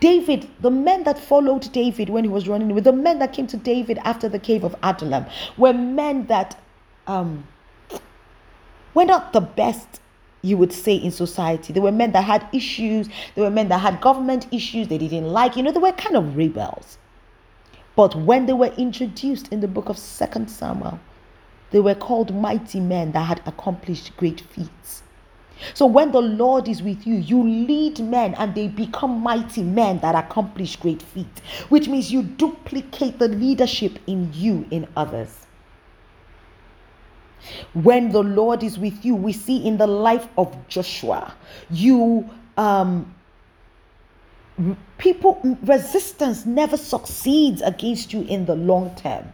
David, 0.00 0.48
the 0.60 0.70
men 0.70 1.04
that 1.04 1.18
followed 1.18 1.70
David 1.72 2.08
when 2.08 2.24
he 2.24 2.30
was 2.30 2.48
running 2.48 2.74
with 2.74 2.84
the 2.84 2.92
men 2.92 3.18
that 3.20 3.32
came 3.32 3.46
to 3.48 3.56
David 3.56 3.98
after 4.04 4.28
the 4.28 4.38
cave 4.38 4.64
of 4.64 4.74
Adullam, 4.82 5.26
were 5.56 5.72
men 5.72 6.26
that 6.26 6.60
um, 7.06 7.46
were 8.94 9.04
not 9.04 9.32
the 9.32 9.40
best 9.40 10.00
you 10.44 10.56
would 10.58 10.72
say 10.72 10.94
in 10.94 11.10
society. 11.10 11.72
There 11.72 11.82
were 11.82 11.92
men 11.92 12.12
that 12.12 12.24
had 12.24 12.46
issues, 12.52 13.08
there 13.34 13.44
were 13.44 13.50
men 13.50 13.68
that 13.68 13.78
had 13.78 14.00
government 14.00 14.46
issues 14.52 14.88
they 14.88 14.98
didn't 14.98 15.28
like. 15.28 15.56
You 15.56 15.62
know, 15.62 15.72
they 15.72 15.80
were 15.80 15.92
kind 15.92 16.16
of 16.16 16.36
rebels. 16.36 16.98
But 17.96 18.14
when 18.14 18.46
they 18.46 18.52
were 18.52 18.72
introduced 18.76 19.48
in 19.48 19.60
the 19.60 19.68
book 19.68 19.88
of 19.88 19.96
Second 19.96 20.50
Samuel, 20.50 21.00
they 21.70 21.80
were 21.80 21.94
called 21.94 22.34
mighty 22.34 22.78
men 22.78 23.12
that 23.12 23.24
had 23.24 23.40
accomplished 23.46 24.16
great 24.16 24.40
feats. 24.40 25.02
So 25.72 25.86
when 25.86 26.12
the 26.12 26.20
Lord 26.20 26.68
is 26.68 26.82
with 26.82 27.06
you, 27.06 27.14
you 27.14 27.42
lead 27.42 28.00
men 28.00 28.34
and 28.34 28.54
they 28.54 28.68
become 28.68 29.20
mighty 29.20 29.62
men 29.62 30.00
that 30.00 30.14
accomplish 30.14 30.76
great 30.76 31.00
feats, 31.00 31.40
which 31.68 31.88
means 31.88 32.12
you 32.12 32.22
duplicate 32.22 33.18
the 33.18 33.28
leadership 33.28 33.98
in 34.06 34.30
you 34.34 34.66
in 34.70 34.88
others. 34.96 35.46
When 37.74 38.12
the 38.12 38.22
Lord 38.22 38.62
is 38.62 38.78
with 38.78 39.04
you, 39.04 39.14
we 39.14 39.32
see 39.32 39.66
in 39.66 39.76
the 39.76 39.86
life 39.86 40.28
of 40.36 40.56
Joshua, 40.68 41.34
you 41.70 42.28
um 42.56 43.14
people 44.98 45.40
resistance 45.62 46.46
never 46.46 46.76
succeeds 46.76 47.60
against 47.62 48.12
you 48.12 48.22
in 48.22 48.46
the 48.46 48.54
long 48.54 48.94
term. 48.94 49.32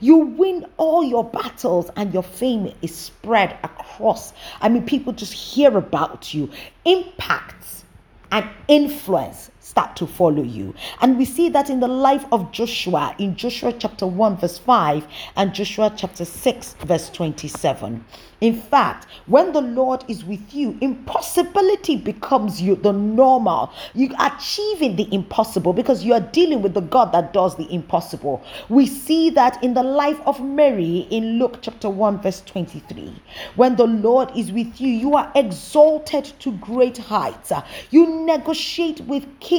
You 0.00 0.16
win 0.16 0.66
all 0.76 1.04
your 1.04 1.24
battles 1.24 1.90
and 1.96 2.12
your 2.12 2.24
fame 2.24 2.74
is 2.82 2.94
spread 2.94 3.56
across. 3.62 4.32
I 4.60 4.68
mean, 4.68 4.84
people 4.84 5.12
just 5.12 5.32
hear 5.32 5.76
about 5.76 6.34
you. 6.34 6.50
Impacts 6.84 7.84
and 8.32 8.48
influence 8.68 9.50
start 9.66 9.96
to 9.96 10.06
follow 10.06 10.44
you. 10.44 10.72
And 11.00 11.18
we 11.18 11.24
see 11.24 11.48
that 11.48 11.70
in 11.70 11.80
the 11.80 11.88
life 11.88 12.24
of 12.30 12.52
Joshua 12.52 13.16
in 13.18 13.34
Joshua 13.34 13.72
chapter 13.72 14.06
1, 14.06 14.36
verse 14.36 14.58
5, 14.58 15.06
and 15.34 15.52
Joshua 15.52 15.92
chapter 15.96 16.24
6, 16.24 16.74
verse 16.84 17.10
27. 17.10 18.04
In 18.42 18.54
fact, 18.54 19.06
when 19.26 19.52
the 19.52 19.62
Lord 19.62 20.04
is 20.08 20.22
with 20.22 20.54
you, 20.54 20.76
impossibility 20.82 21.96
becomes 21.96 22.60
you 22.60 22.76
the 22.76 22.92
normal. 22.92 23.72
You 23.94 24.14
achieving 24.20 24.96
the 24.96 25.12
impossible 25.12 25.72
because 25.72 26.04
you 26.04 26.12
are 26.12 26.20
dealing 26.20 26.60
with 26.60 26.74
the 26.74 26.82
God 26.82 27.12
that 27.12 27.32
does 27.32 27.56
the 27.56 27.72
impossible. 27.72 28.44
We 28.68 28.86
see 28.86 29.30
that 29.30 29.62
in 29.64 29.72
the 29.72 29.82
life 29.82 30.20
of 30.26 30.44
Mary 30.44 31.06
in 31.10 31.38
Luke 31.38 31.58
chapter 31.62 31.88
1 31.88 32.20
verse 32.20 32.42
23. 32.42 33.10
When 33.56 33.76
the 33.76 33.86
Lord 33.86 34.30
is 34.36 34.52
with 34.52 34.80
you, 34.82 34.88
you 34.88 35.16
are 35.16 35.32
exalted 35.34 36.30
to 36.40 36.52
great 36.58 36.98
heights. 36.98 37.52
You 37.90 38.06
negotiate 38.26 39.00
with 39.00 39.26
kings 39.40 39.55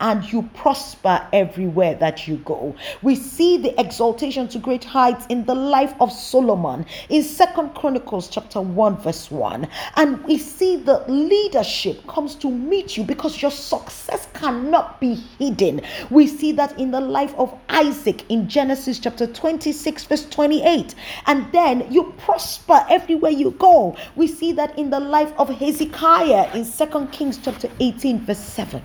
and 0.00 0.32
you 0.32 0.42
prosper 0.54 1.26
everywhere 1.32 1.94
that 1.96 2.28
you 2.28 2.36
go. 2.38 2.74
We 3.02 3.16
see 3.16 3.56
the 3.56 3.78
exaltation 3.80 4.48
to 4.48 4.58
great 4.58 4.84
heights 4.84 5.26
in 5.28 5.44
the 5.44 5.54
life 5.54 5.94
of 6.00 6.12
Solomon 6.12 6.86
in 7.08 7.22
Second 7.22 7.74
Chronicles 7.74 7.92
Chronicles 8.02 8.28
chapter 8.28 8.60
1, 8.60 8.98
verse 8.98 9.30
1. 9.30 9.66
And 9.96 10.24
we 10.24 10.38
see 10.38 10.76
the 10.76 11.04
leadership 11.08 12.06
comes 12.06 12.34
to 12.36 12.50
meet 12.50 12.96
you 12.96 13.04
because 13.04 13.42
your 13.42 13.50
success 13.50 14.28
cannot 14.34 15.00
be 15.00 15.14
hidden. 15.38 15.80
We 16.10 16.26
see 16.26 16.52
that 16.52 16.78
in 16.78 16.90
the 16.90 17.00
life 17.00 17.34
of 17.36 17.58
Isaac 17.68 18.30
in 18.30 18.48
Genesis 18.48 18.98
chapter 18.98 19.26
26, 19.26 20.04
verse 20.04 20.26
28. 20.26 20.94
And 21.26 21.50
then 21.52 21.90
you 21.92 22.14
prosper 22.18 22.84
everywhere 22.88 23.32
you 23.32 23.52
go. 23.52 23.96
We 24.14 24.26
see 24.26 24.52
that 24.52 24.78
in 24.78 24.90
the 24.90 25.00
life 25.00 25.32
of 25.38 25.48
Hezekiah 25.48 26.54
in 26.54 26.64
Second 26.64 27.12
Kings 27.12 27.38
chapter 27.42 27.68
18, 27.80 28.20
verse 28.26 28.38
7. 28.38 28.82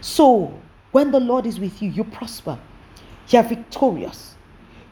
So, 0.00 0.52
when 0.92 1.10
the 1.10 1.20
Lord 1.20 1.46
is 1.46 1.60
with 1.60 1.80
you, 1.82 1.90
you 1.90 2.04
prosper. 2.04 2.58
You're 3.28 3.42
victorious. 3.42 4.34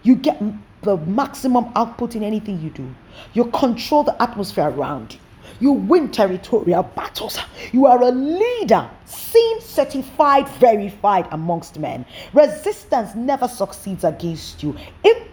You 0.02 0.14
get 0.14 0.40
the 0.82 0.96
maximum 0.96 1.72
output 1.74 2.14
in 2.14 2.22
anything 2.22 2.60
you 2.60 2.70
do. 2.70 2.94
You 3.32 3.46
control 3.46 4.04
the 4.04 4.20
atmosphere 4.22 4.68
around 4.68 5.14
you. 5.14 5.20
You 5.60 5.72
win 5.72 6.10
territorial 6.10 6.82
battles. 6.82 7.38
You 7.72 7.86
are 7.86 8.00
a 8.02 8.10
leader, 8.10 8.88
seen, 9.06 9.60
certified, 9.60 10.48
verified 10.60 11.26
amongst 11.32 11.78
men. 11.78 12.04
Resistance 12.32 13.14
never 13.14 13.48
succeeds 13.48 14.04
against 14.04 14.62
you. 14.62 14.76
Impact 15.04 15.27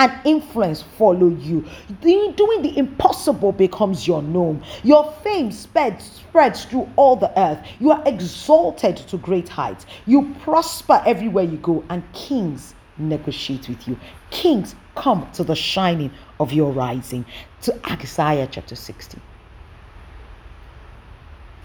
and 0.00 0.10
influence 0.24 0.82
follow 0.82 1.28
you. 1.28 1.64
Doing 2.00 2.62
the 2.62 2.72
impossible 2.76 3.52
becomes 3.52 4.06
your 4.06 4.22
norm. 4.22 4.62
Your 4.82 5.12
fame 5.22 5.52
spreads, 5.52 6.04
spreads 6.04 6.64
through 6.64 6.90
all 6.96 7.16
the 7.16 7.30
earth. 7.38 7.64
You 7.78 7.92
are 7.92 8.02
exalted 8.06 8.96
to 8.96 9.18
great 9.18 9.48
heights. 9.48 9.84
You 10.06 10.34
prosper 10.40 11.02
everywhere 11.06 11.44
you 11.44 11.58
go, 11.58 11.84
and 11.90 12.02
kings 12.14 12.74
negotiate 12.96 13.68
with 13.68 13.86
you. 13.86 13.98
Kings 14.30 14.74
come 14.94 15.30
to 15.34 15.44
the 15.44 15.54
shining 15.54 16.10
of 16.40 16.50
your 16.50 16.72
rising. 16.72 17.26
To 17.62 17.78
Isaiah 17.90 18.48
chapter 18.50 18.74
60. 18.74 19.18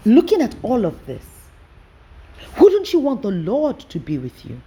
Looking 0.04 0.42
at 0.42 0.54
all 0.62 0.84
of 0.84 1.06
this, 1.06 1.24
wouldn't 2.60 2.92
you 2.92 3.00
want 3.00 3.22
the 3.22 3.30
Lord 3.30 3.78
to 3.80 3.98
be 3.98 4.18
with 4.18 4.44
you? 4.44 4.60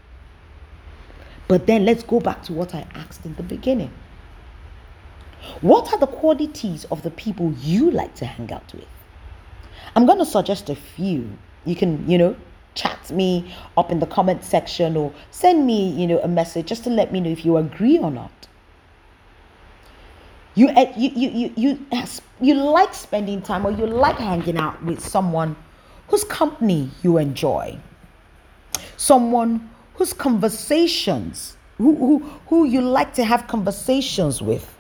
But 1.50 1.66
then 1.66 1.84
let's 1.84 2.04
go 2.04 2.20
back 2.20 2.44
to 2.44 2.54
what 2.54 2.76
I 2.76 2.86
asked 2.94 3.26
in 3.26 3.34
the 3.34 3.44
beginning. 3.44 3.92
What 5.62 5.92
are 5.92 5.98
the 5.98 6.06
qualities 6.06 6.86
of 6.86 7.02
the 7.02 7.10
people 7.10 7.54
you 7.54 7.90
like 7.90 8.14
to 8.16 8.26
hang 8.26 8.54
out 8.54 8.72
with? 8.72 8.86
I'm 9.96 10.06
going 10.06 10.20
to 10.20 10.28
suggest 10.28 10.70
a 10.70 10.76
few. 10.76 11.28
You 11.66 11.76
can, 11.76 12.08
you 12.08 12.20
know, 12.20 12.36
chat 12.76 13.10
me 13.10 13.52
up 13.76 13.90
in 13.92 14.00
the 14.00 14.06
comment 14.06 14.44
section 14.44 14.96
or 14.96 15.12
send 15.32 15.66
me, 15.66 15.90
you 15.90 16.06
know, 16.06 16.20
a 16.20 16.28
message 16.28 16.68
just 16.68 16.84
to 16.84 16.92
let 16.92 17.12
me 17.12 17.20
know 17.20 17.32
if 17.32 17.44
you 17.44 17.58
agree 17.58 17.98
or 17.98 18.12
not. 18.12 18.48
You, 20.54 20.70
eh, 20.70 20.94
you, 20.96 21.10
you, 21.16 21.30
you, 21.30 21.54
you, 21.92 22.06
you 22.42 22.54
like 22.54 22.94
spending 22.94 23.42
time 23.42 23.66
or 23.66 23.72
you 23.72 23.88
like 23.88 24.18
hanging 24.18 24.58
out 24.58 24.84
with 24.84 25.00
someone 25.00 25.56
whose 26.10 26.24
company 26.26 26.92
you 27.02 27.18
enjoy, 27.18 27.80
someone 28.98 29.68
whose 30.00 30.14
conversations, 30.14 31.58
who, 31.78 31.94
who, 31.94 32.20
who 32.48 32.64
you 32.64 32.80
like 32.80 33.14
to 33.14 33.22
have 33.22 33.46
conversations 33.50 34.42
with, 34.42 34.74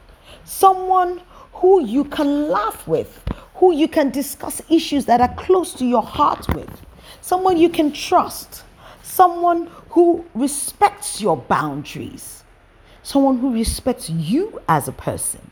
someone 0.46 1.22
who 1.52 1.86
you 1.86 2.06
can 2.06 2.48
laugh 2.48 2.88
with, 2.88 3.22
who 3.56 3.74
you 3.74 3.90
can 3.90 4.12
discuss 4.12 4.62
issues 4.70 5.04
that 5.04 5.20
are 5.20 5.34
close 5.36 5.74
to 5.74 5.86
your 5.86 6.02
heart 6.02 6.48
with. 6.56 6.70
Someone 7.20 7.58
you 7.58 7.68
can 7.68 7.92
trust, 7.92 8.64
someone 9.04 9.70
who 9.90 10.24
respects 10.36 11.20
your 11.20 11.36
boundaries, 11.36 12.46
someone 13.04 13.40
who 13.40 13.54
respects 13.54 14.10
you 14.10 14.62
as 14.70 14.88
a 14.88 14.94
person, 14.94 15.52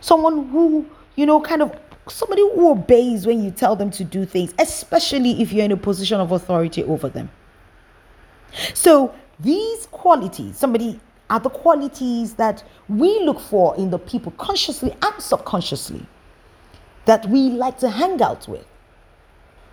someone 0.00 0.48
who, 0.48 0.86
you 1.14 1.26
know, 1.26 1.42
kind 1.42 1.60
of 1.60 1.78
somebody 2.08 2.40
who 2.40 2.70
obeys 2.70 3.26
when 3.26 3.44
you 3.44 3.50
tell 3.50 3.76
them 3.76 3.90
to 3.90 4.02
do 4.02 4.24
things, 4.24 4.54
especially 4.58 5.42
if 5.42 5.52
you're 5.52 5.66
in 5.66 5.72
a 5.72 5.76
position 5.76 6.18
of 6.18 6.32
authority 6.32 6.82
over 6.84 7.10
them. 7.10 7.28
So, 8.74 9.14
these 9.38 9.86
qualities, 9.86 10.56
somebody 10.56 11.00
are 11.30 11.40
the 11.40 11.50
qualities 11.50 12.34
that 12.34 12.62
we 12.88 13.20
look 13.20 13.40
for 13.40 13.76
in 13.76 13.90
the 13.90 13.98
people 13.98 14.32
consciously 14.32 14.94
and 15.02 15.22
subconsciously. 15.22 16.06
that 17.06 17.26
we 17.26 17.50
like 17.50 17.78
to 17.78 17.88
hang 17.90 18.20
out 18.22 18.46
with. 18.46 18.66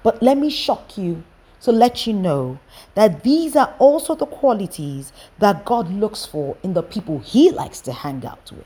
But 0.04 0.22
let 0.24 0.38
me 0.38 0.50
shock 0.50 0.98
you 0.98 1.24
to 1.62 1.72
let 1.72 2.08
you 2.08 2.14
know 2.14 2.60
that 2.96 3.24
these 3.24 3.56
are 3.56 3.76
also 3.80 4.16
the 4.16 4.26
qualities 4.26 5.12
that 5.40 5.66
God 5.66 5.92
looks 5.92 6.26
for 6.26 6.58
in 6.64 6.74
the 6.74 6.84
people 6.84 7.20
He 7.20 7.52
likes 7.52 7.82
to 7.82 7.92
hang 7.92 8.26
out 8.26 8.52
with. 8.52 8.66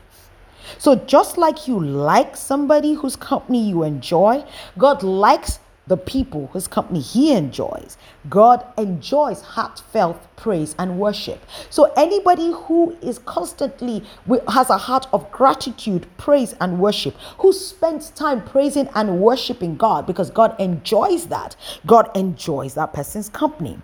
So, 0.78 0.94
just 0.94 1.38
like 1.38 1.66
you 1.66 1.80
like 1.80 2.36
somebody 2.36 2.94
whose 2.94 3.16
company 3.16 3.68
you 3.68 3.82
enjoy, 3.82 4.44
God 4.78 5.02
likes 5.02 5.58
the 5.86 5.96
people 5.96 6.48
whose 6.48 6.68
company 6.68 7.00
he 7.00 7.32
enjoys. 7.32 7.96
God 8.28 8.64
enjoys 8.78 9.42
heartfelt 9.42 10.20
praise 10.36 10.74
and 10.78 10.98
worship. 10.98 11.44
So 11.70 11.92
anybody 11.96 12.52
who 12.52 12.96
is 13.02 13.18
constantly 13.20 14.04
has 14.48 14.70
a 14.70 14.78
heart 14.78 15.06
of 15.12 15.30
gratitude, 15.32 16.06
praise 16.18 16.54
and 16.60 16.78
worship, 16.78 17.14
who 17.38 17.52
spends 17.52 18.10
time 18.10 18.44
praising 18.44 18.88
and 18.94 19.20
worshiping 19.20 19.76
God 19.76 20.06
because 20.06 20.30
God 20.30 20.58
enjoys 20.60 21.26
that. 21.26 21.56
God 21.86 22.10
enjoys 22.16 22.74
that 22.74 22.92
person's 22.92 23.28
company. 23.28 23.78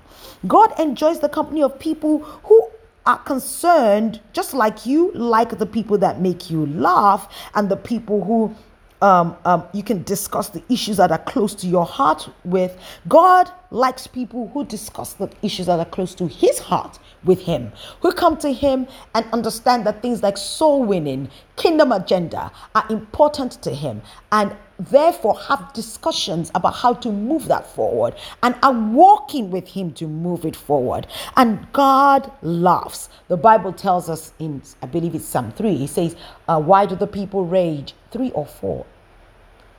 God 0.47 0.79
enjoys 0.79 1.21
the 1.21 1.29
company 1.29 1.63
of 1.63 1.79
people 1.79 2.19
who 2.19 2.71
are 3.07 3.19
concerned 3.19 4.21
just 4.35 4.53
like 4.53 4.85
you 4.85 5.11
like 5.13 5.59
the 5.59 5.67
people 5.67 5.97
that 5.97 6.21
make 6.21 6.51
you 6.51 6.67
laugh 6.67 7.33
and 7.55 7.71
the 7.71 7.77
people 7.77 8.23
who 8.23 8.55
um, 9.01 9.37
um, 9.45 9.65
you 9.73 9.83
can 9.83 10.03
discuss 10.03 10.49
the 10.49 10.63
issues 10.69 10.97
that 10.97 11.11
are 11.13 11.19
close 11.19 11.55
to 11.57 11.67
your 11.67 11.85
heart 11.85 12.29
with. 12.45 12.77
God 13.07 13.51
likes 13.71 14.07
people 14.07 14.49
who 14.49 14.65
discuss 14.65 15.13
the 15.15 15.31
issues 15.43 15.67
that 15.67 15.79
are 15.79 15.85
close 15.85 16.15
to 16.15 16.27
his 16.27 16.59
heart 16.59 16.99
with 17.25 17.43
him, 17.43 17.73
who 18.01 18.13
come 18.13 18.37
to 18.39 18.53
him 18.53 18.87
and 19.15 19.27
understand 19.33 19.87
that 19.87 20.01
things 20.03 20.23
like 20.23 20.37
soul 20.37 20.83
winning, 20.85 21.29
kingdom 21.57 21.93
agenda 21.93 22.51
are 22.75 22.87
important 22.91 23.53
to 23.63 23.75
him, 23.75 24.01
and 24.33 24.57
therefore 24.79 25.39
have 25.39 25.73
discussions 25.73 26.51
about 26.55 26.75
how 26.75 26.95
to 26.95 27.11
move 27.11 27.49
that 27.49 27.67
forward 27.75 28.15
and 28.43 28.55
are 28.63 28.73
walking 28.73 29.51
with 29.51 29.67
him 29.67 29.93
to 29.93 30.07
move 30.07 30.45
it 30.45 30.55
forward. 30.55 31.07
And 31.37 31.67
God 31.73 32.31
laughs. 32.43 33.09
The 33.29 33.37
Bible 33.37 33.73
tells 33.73 34.09
us 34.09 34.33
in, 34.39 34.63
I 34.83 34.87
believe 34.87 35.15
it's 35.15 35.25
Psalm 35.27 35.53
3, 35.53 35.77
he 35.77 35.87
says, 35.87 36.17
uh, 36.47 36.61
Why 36.61 36.87
do 36.87 36.95
the 36.95 37.07
people 37.07 37.45
rage? 37.45 37.95
Three 38.11 38.31
or 38.31 38.47
four. 38.47 38.87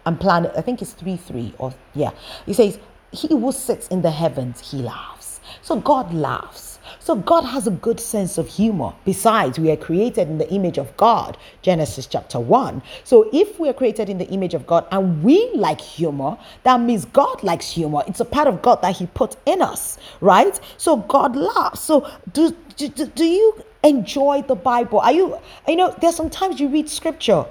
And 0.05 0.19
plan, 0.19 0.47
I 0.55 0.61
think 0.61 0.81
it's 0.81 0.93
3 0.93 1.17
3 1.17 1.55
or 1.59 1.73
yeah. 1.93 2.11
He 2.45 2.53
says, 2.53 2.79
He 3.11 3.27
who 3.27 3.51
sits 3.51 3.87
in 3.87 4.01
the 4.01 4.11
heavens, 4.11 4.71
he 4.71 4.81
laughs. 4.81 5.39
So 5.61 5.77
God 5.77 6.13
laughs. 6.13 6.69
So 6.99 7.15
God 7.15 7.43
has 7.43 7.65
a 7.65 7.71
good 7.71 7.99
sense 7.99 8.37
of 8.37 8.47
humor. 8.47 8.93
Besides, 9.05 9.57
we 9.59 9.71
are 9.71 9.77
created 9.77 10.27
in 10.27 10.37
the 10.37 10.49
image 10.51 10.77
of 10.77 10.95
God, 10.97 11.37
Genesis 11.61 12.05
chapter 12.05 12.39
1. 12.39 12.81
So 13.03 13.29
if 13.33 13.59
we 13.59 13.69
are 13.69 13.73
created 13.73 14.09
in 14.09 14.17
the 14.17 14.27
image 14.27 14.53
of 14.53 14.67
God 14.67 14.85
and 14.91 15.23
we 15.23 15.51
like 15.55 15.81
humor, 15.81 16.37
that 16.63 16.79
means 16.79 17.05
God 17.05 17.41
likes 17.43 17.69
humor. 17.71 18.03
It's 18.07 18.19
a 18.19 18.25
part 18.25 18.47
of 18.47 18.61
God 18.61 18.81
that 18.81 18.95
He 18.95 19.07
put 19.07 19.37
in 19.45 19.61
us, 19.61 19.97
right? 20.21 20.59
So 20.77 20.97
God 20.97 21.35
laughs. 21.35 21.81
So 21.81 22.09
do, 22.33 22.55
do, 22.77 22.89
do 22.89 23.25
you 23.25 23.63
enjoy 23.83 24.43
the 24.43 24.55
Bible? 24.55 24.99
Are 24.99 25.13
you, 25.13 25.37
you 25.67 25.75
know, 25.75 25.95
there's 26.01 26.15
sometimes 26.15 26.59
you 26.59 26.67
read 26.67 26.89
scripture, 26.89 27.45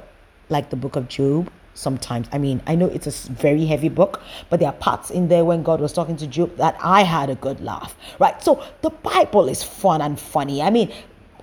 like 0.51 0.71
the 0.71 0.77
book 0.77 0.97
of 0.97 1.09
Job, 1.09 1.51
sometimes. 1.79 2.29
I 2.33 2.39
mean, 2.39 2.61
I 2.67 2.75
know 2.75 2.87
it's 2.87 3.07
a 3.07 3.33
very 3.33 3.65
heavy 3.65 3.89
book, 3.89 4.21
but 4.51 4.61
there 4.61 4.69
are 4.69 4.75
parts 4.75 5.11
in 5.11 5.29
there 5.29 5.45
when 5.45 5.63
God 5.63 5.81
was 5.81 5.93
talking 5.93 6.17
to 6.17 6.27
Job 6.27 6.57
that 6.57 6.77
I 6.83 7.03
had 7.03 7.31
a 7.31 7.35
good 7.37 7.61
laugh, 7.61 7.97
right? 8.19 8.43
So 8.43 8.63
the 8.83 8.91
Bible 8.91 9.49
is 9.49 9.63
fun 9.63 10.03
and 10.03 10.19
funny. 10.19 10.61
I 10.61 10.71
mean, 10.71 10.93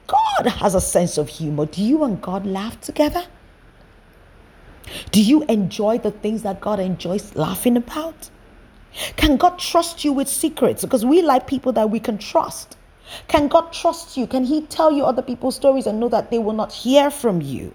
God 0.07 0.47
has 0.47 0.75
a 0.75 0.81
sense 0.81 1.17
of 1.17 1.29
humor. 1.29 1.65
Do 1.65 1.83
you 1.83 2.03
and 2.03 2.21
God 2.21 2.45
laugh 2.45 2.79
together? 2.81 3.25
Do 5.11 5.21
you 5.21 5.43
enjoy 5.43 5.97
the 5.97 6.11
things 6.11 6.43
that 6.43 6.61
God 6.61 6.79
enjoys 6.79 7.35
laughing 7.35 7.77
about? 7.77 8.29
Can 9.17 9.37
God 9.37 9.57
trust 9.57 10.05
you 10.05 10.13
with 10.13 10.27
secrets? 10.27 10.83
Because 10.83 11.05
we 11.05 11.21
like 11.21 11.47
people 11.47 11.73
that 11.73 11.89
we 11.89 11.99
can 11.99 12.17
trust. 12.17 12.77
Can 13.27 13.47
God 13.47 13.73
trust 13.73 14.15
you? 14.17 14.27
Can 14.27 14.43
He 14.43 14.61
tell 14.61 14.91
you 14.91 15.03
other 15.03 15.21
people's 15.21 15.55
stories 15.55 15.87
and 15.87 15.99
know 15.99 16.09
that 16.09 16.29
they 16.29 16.39
will 16.39 16.53
not 16.53 16.71
hear 16.71 17.09
from 17.09 17.41
you? 17.41 17.73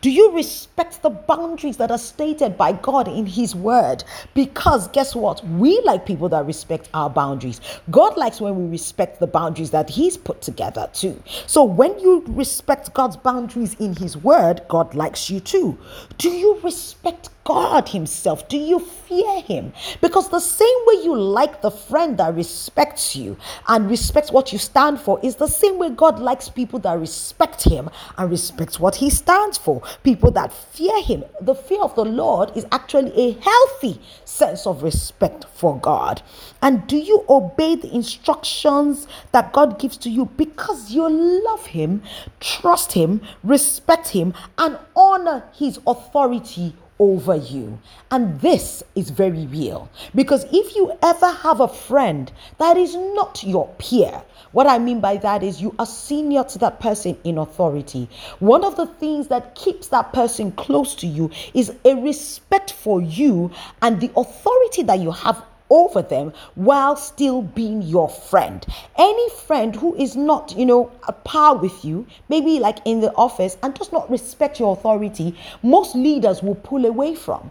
Do 0.00 0.10
you 0.10 0.32
respect 0.32 1.02
the 1.02 1.10
boundaries 1.10 1.76
that 1.78 1.90
are 1.90 1.98
stated 1.98 2.56
by 2.56 2.72
God 2.72 3.08
in 3.08 3.26
His 3.26 3.54
Word? 3.54 4.04
Because 4.34 4.88
guess 4.88 5.14
what? 5.14 5.44
We 5.46 5.80
like 5.84 6.06
people 6.06 6.28
that 6.30 6.46
respect 6.46 6.88
our 6.94 7.10
boundaries. 7.10 7.60
God 7.90 8.16
likes 8.16 8.40
when 8.40 8.56
we 8.56 8.70
respect 8.70 9.20
the 9.20 9.26
boundaries 9.26 9.70
that 9.70 9.90
He's 9.90 10.16
put 10.16 10.42
together 10.42 10.88
too. 10.92 11.22
So 11.46 11.64
when 11.64 11.98
you 11.98 12.24
respect 12.28 12.92
God's 12.94 13.16
boundaries 13.16 13.74
in 13.74 13.96
His 13.96 14.16
Word, 14.16 14.62
God 14.68 14.94
likes 14.94 15.30
you 15.30 15.40
too. 15.40 15.78
Do 16.18 16.30
you 16.30 16.58
respect 16.62 17.30
God 17.44 17.88
Himself? 17.88 18.48
Do 18.48 18.56
you 18.56 18.78
fear 18.78 19.40
Him? 19.42 19.72
Because 20.00 20.28
the 20.28 20.40
same 20.40 20.68
way 20.86 21.04
you 21.04 21.16
like 21.16 21.60
the 21.60 21.70
friend 21.70 22.16
that 22.18 22.34
respects 22.34 23.16
you 23.16 23.36
and 23.68 23.90
respects 23.90 24.30
what 24.30 24.52
you 24.52 24.58
stand 24.58 25.00
for 25.00 25.18
is 25.22 25.36
the 25.36 25.48
same 25.48 25.78
way 25.78 25.90
God 25.90 26.18
likes 26.18 26.48
people 26.48 26.78
that 26.80 26.98
respect 26.98 27.64
Him 27.64 27.90
and 28.16 28.30
respects 28.30 28.78
what 28.78 28.96
He 28.96 29.10
stands 29.10 29.58
for. 29.58 29.61
People 30.02 30.30
that 30.32 30.52
fear 30.52 31.02
Him. 31.02 31.24
The 31.40 31.54
fear 31.54 31.82
of 31.82 31.94
the 31.94 32.04
Lord 32.04 32.56
is 32.56 32.66
actually 32.72 33.12
a 33.16 33.32
healthy 33.40 34.00
sense 34.24 34.66
of 34.66 34.82
respect 34.82 35.46
for 35.54 35.78
God. 35.78 36.22
And 36.60 36.86
do 36.86 36.96
you 36.96 37.24
obey 37.28 37.76
the 37.76 37.94
instructions 37.94 39.06
that 39.32 39.52
God 39.52 39.78
gives 39.78 39.96
to 39.98 40.10
you 40.10 40.26
because 40.36 40.92
you 40.92 41.08
love 41.08 41.66
Him, 41.66 42.02
trust 42.40 42.92
Him, 42.92 43.20
respect 43.42 44.08
Him, 44.08 44.34
and 44.58 44.78
honor 44.96 45.44
His 45.52 45.78
authority 45.86 46.74
over 46.98 47.36
you. 47.36 47.78
And 48.10 48.40
this 48.40 48.82
is 48.94 49.10
very 49.10 49.46
real 49.46 49.90
because 50.14 50.44
if 50.52 50.76
you 50.76 50.92
ever 51.02 51.30
have 51.30 51.60
a 51.60 51.68
friend 51.68 52.30
that 52.58 52.76
is 52.76 52.94
not 52.94 53.42
your 53.42 53.68
peer, 53.78 54.22
what 54.52 54.66
I 54.66 54.78
mean 54.78 55.00
by 55.00 55.16
that 55.18 55.42
is 55.42 55.62
you 55.62 55.74
are 55.78 55.86
senior 55.86 56.44
to 56.44 56.58
that 56.58 56.80
person 56.80 57.16
in 57.24 57.38
authority. 57.38 58.08
One 58.38 58.64
of 58.64 58.76
the 58.76 58.86
things 58.86 59.28
that 59.28 59.54
keeps 59.54 59.88
that 59.88 60.12
person 60.12 60.52
close 60.52 60.94
to 60.96 61.06
you 61.06 61.30
is 61.54 61.72
a 61.84 61.94
respect 61.94 62.72
for 62.72 63.00
you 63.00 63.50
and 63.80 64.00
the 64.00 64.10
authority 64.16 64.82
that 64.82 65.00
you 65.00 65.10
have 65.10 65.42
over 65.72 66.02
them 66.02 66.32
while 66.54 66.94
still 66.96 67.42
being 67.42 67.82
your 67.82 68.08
friend. 68.08 68.64
Any 68.96 69.30
friend 69.30 69.74
who 69.74 69.94
is 69.96 70.14
not, 70.14 70.54
you 70.56 70.66
know, 70.66 70.90
a 71.08 71.12
par 71.12 71.56
with 71.56 71.84
you, 71.84 72.06
maybe 72.28 72.60
like 72.60 72.78
in 72.84 73.00
the 73.00 73.12
office, 73.14 73.56
and 73.62 73.74
does 73.74 73.90
not 73.90 74.10
respect 74.10 74.60
your 74.60 74.72
authority, 74.72 75.36
most 75.62 75.94
leaders 75.94 76.42
will 76.42 76.56
pull 76.56 76.84
away 76.86 77.14
from. 77.14 77.50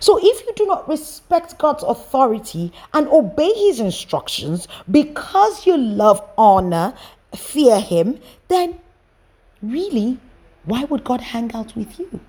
So, 0.00 0.18
if 0.20 0.44
you 0.44 0.52
do 0.56 0.66
not 0.66 0.88
respect 0.88 1.58
God's 1.58 1.84
authority 1.84 2.72
and 2.92 3.06
obey 3.08 3.52
his 3.52 3.80
instructions 3.80 4.66
because 4.90 5.64
you 5.64 5.76
love, 5.76 6.22
honor, 6.36 6.94
fear 7.34 7.80
him, 7.80 8.18
then 8.48 8.80
really, 9.62 10.18
why 10.64 10.84
would 10.84 11.04
God 11.04 11.20
hang 11.20 11.52
out 11.54 11.76
with 11.76 11.98
you? 11.98 12.20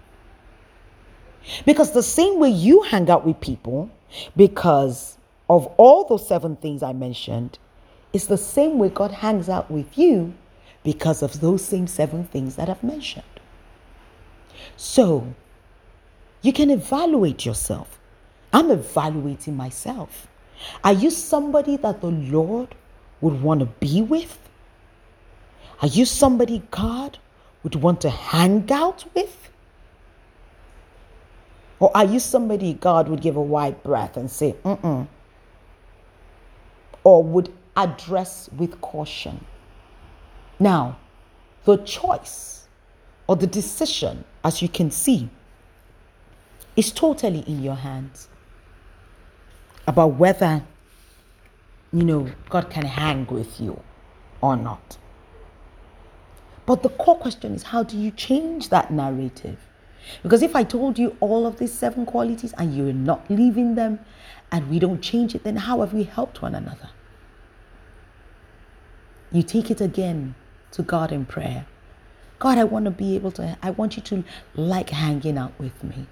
Because 1.66 1.92
the 1.92 2.04
same 2.04 2.40
way 2.40 2.50
you 2.50 2.82
hang 2.84 3.10
out 3.10 3.26
with 3.26 3.40
people, 3.42 3.90
because 4.36 5.18
of 5.50 5.68
all 5.78 6.06
those 6.06 6.28
seven 6.28 6.56
things 6.56 6.84
I 6.84 6.94
mentioned, 6.94 7.58
it's 8.14 8.26
the 8.26 8.38
same 8.38 8.80
way 8.80 8.90
God 8.90 9.12
hangs 9.12 9.50
out 9.50 9.70
with 9.70 9.98
you 9.98 10.34
because 10.84 11.22
of 11.22 11.42
those 11.42 11.64
same 11.64 11.88
seven 11.88 12.26
things 12.26 12.56
that 12.56 12.70
I've 12.70 12.84
mentioned. 12.84 13.24
So, 14.76 15.34
you 16.42 16.54
can 16.54 16.70
evaluate 16.70 17.46
yourself. 17.46 18.00
I'm 18.54 18.72
evaluating 18.72 19.56
myself. 19.56 20.28
Are 20.84 20.94
you 20.94 21.12
somebody 21.12 21.78
that 21.78 22.02
the 22.02 22.12
Lord 22.12 22.76
would 23.22 23.42
want 23.42 23.60
to 23.60 23.66
be 23.66 24.02
with? 24.02 24.40
Are 25.82 25.88
you 25.88 26.06
somebody 26.06 26.64
God 26.72 27.18
would 27.64 27.76
want 27.76 28.02
to 28.02 28.10
hang 28.10 28.72
out 28.72 29.06
with? 29.14 29.50
Or 31.80 31.96
are 31.96 32.06
you 32.06 32.20
somebody 32.20 32.74
God 32.74 33.08
would 33.08 33.22
give 33.22 33.36
a 33.36 33.42
wide 33.42 33.84
breath 33.84 34.18
and 34.18 34.30
say, 34.30 34.56
mm 34.64 35.08
Or 37.04 37.24
would 37.24 37.54
address 37.76 38.50
with 38.58 38.82
caution? 38.82 39.46
Now, 40.60 40.98
the 41.66 41.78
choice 41.78 42.68
or 43.28 43.36
the 43.36 43.48
decision, 43.48 44.24
as 44.44 44.62
you 44.62 44.70
can 44.70 44.90
see, 44.90 45.30
is 46.76 46.92
totally 46.92 47.40
in 47.42 47.62
your 47.62 47.76
hands 47.76 48.30
about 49.86 50.16
whether, 50.16 50.64
you 51.92 52.04
know, 52.04 52.30
God 52.50 52.70
can 52.70 52.86
hang 52.86 53.26
with 53.28 53.60
you 53.60 53.82
or 54.42 54.56
not. 54.56 54.98
But 56.66 56.84
the 56.84 56.90
core 56.90 57.18
question 57.18 57.54
is 57.54 57.64
how 57.64 57.84
do 57.84 57.98
you 57.98 58.12
change 58.12 58.70
that 58.70 58.92
narrative? 58.92 59.67
Because 60.24 60.42
if 60.42 60.56
I 60.56 60.64
told 60.64 60.98
you 61.00 61.16
all 61.20 61.46
of 61.46 61.58
these 61.60 61.74
seven 61.74 62.06
qualities 62.06 62.54
and 62.58 62.76
you're 62.76 62.94
not 62.94 63.30
living 63.30 63.76
them 63.76 64.00
and 64.52 64.70
we 64.70 64.80
don't 64.80 65.02
change 65.02 65.36
it, 65.36 65.44
then 65.44 65.58
how 65.58 65.82
have 65.82 65.94
we 65.94 66.04
helped 66.04 66.42
one 66.42 66.56
another? 66.56 66.90
You 69.32 69.44
take 69.44 69.72
it 69.72 69.82
again 69.82 70.36
to 70.72 70.84
God 70.84 71.12
in 71.12 71.26
prayer. 71.26 71.66
God, 72.40 72.58
I 72.58 72.64
want 72.64 72.86
to 72.86 72.92
be 72.92 73.16
able 73.16 73.32
to, 73.32 73.58
I 73.64 73.72
want 73.72 73.98
you 73.98 74.04
to 74.04 74.24
like 74.56 74.92
hanging 74.92 75.38
out 75.38 75.54
with 75.60 75.84
me. 75.84 76.08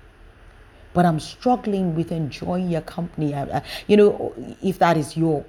but 0.95 1.05
I'm 1.05 1.19
struggling 1.19 1.93
with 1.93 2.11
enjoying 2.11 2.71
your 2.71 2.81
company. 2.81 3.35
You 3.85 3.97
know, 3.97 4.33
if 4.63 4.79
that 4.79 4.95
is 4.97 5.17
your 5.17 5.45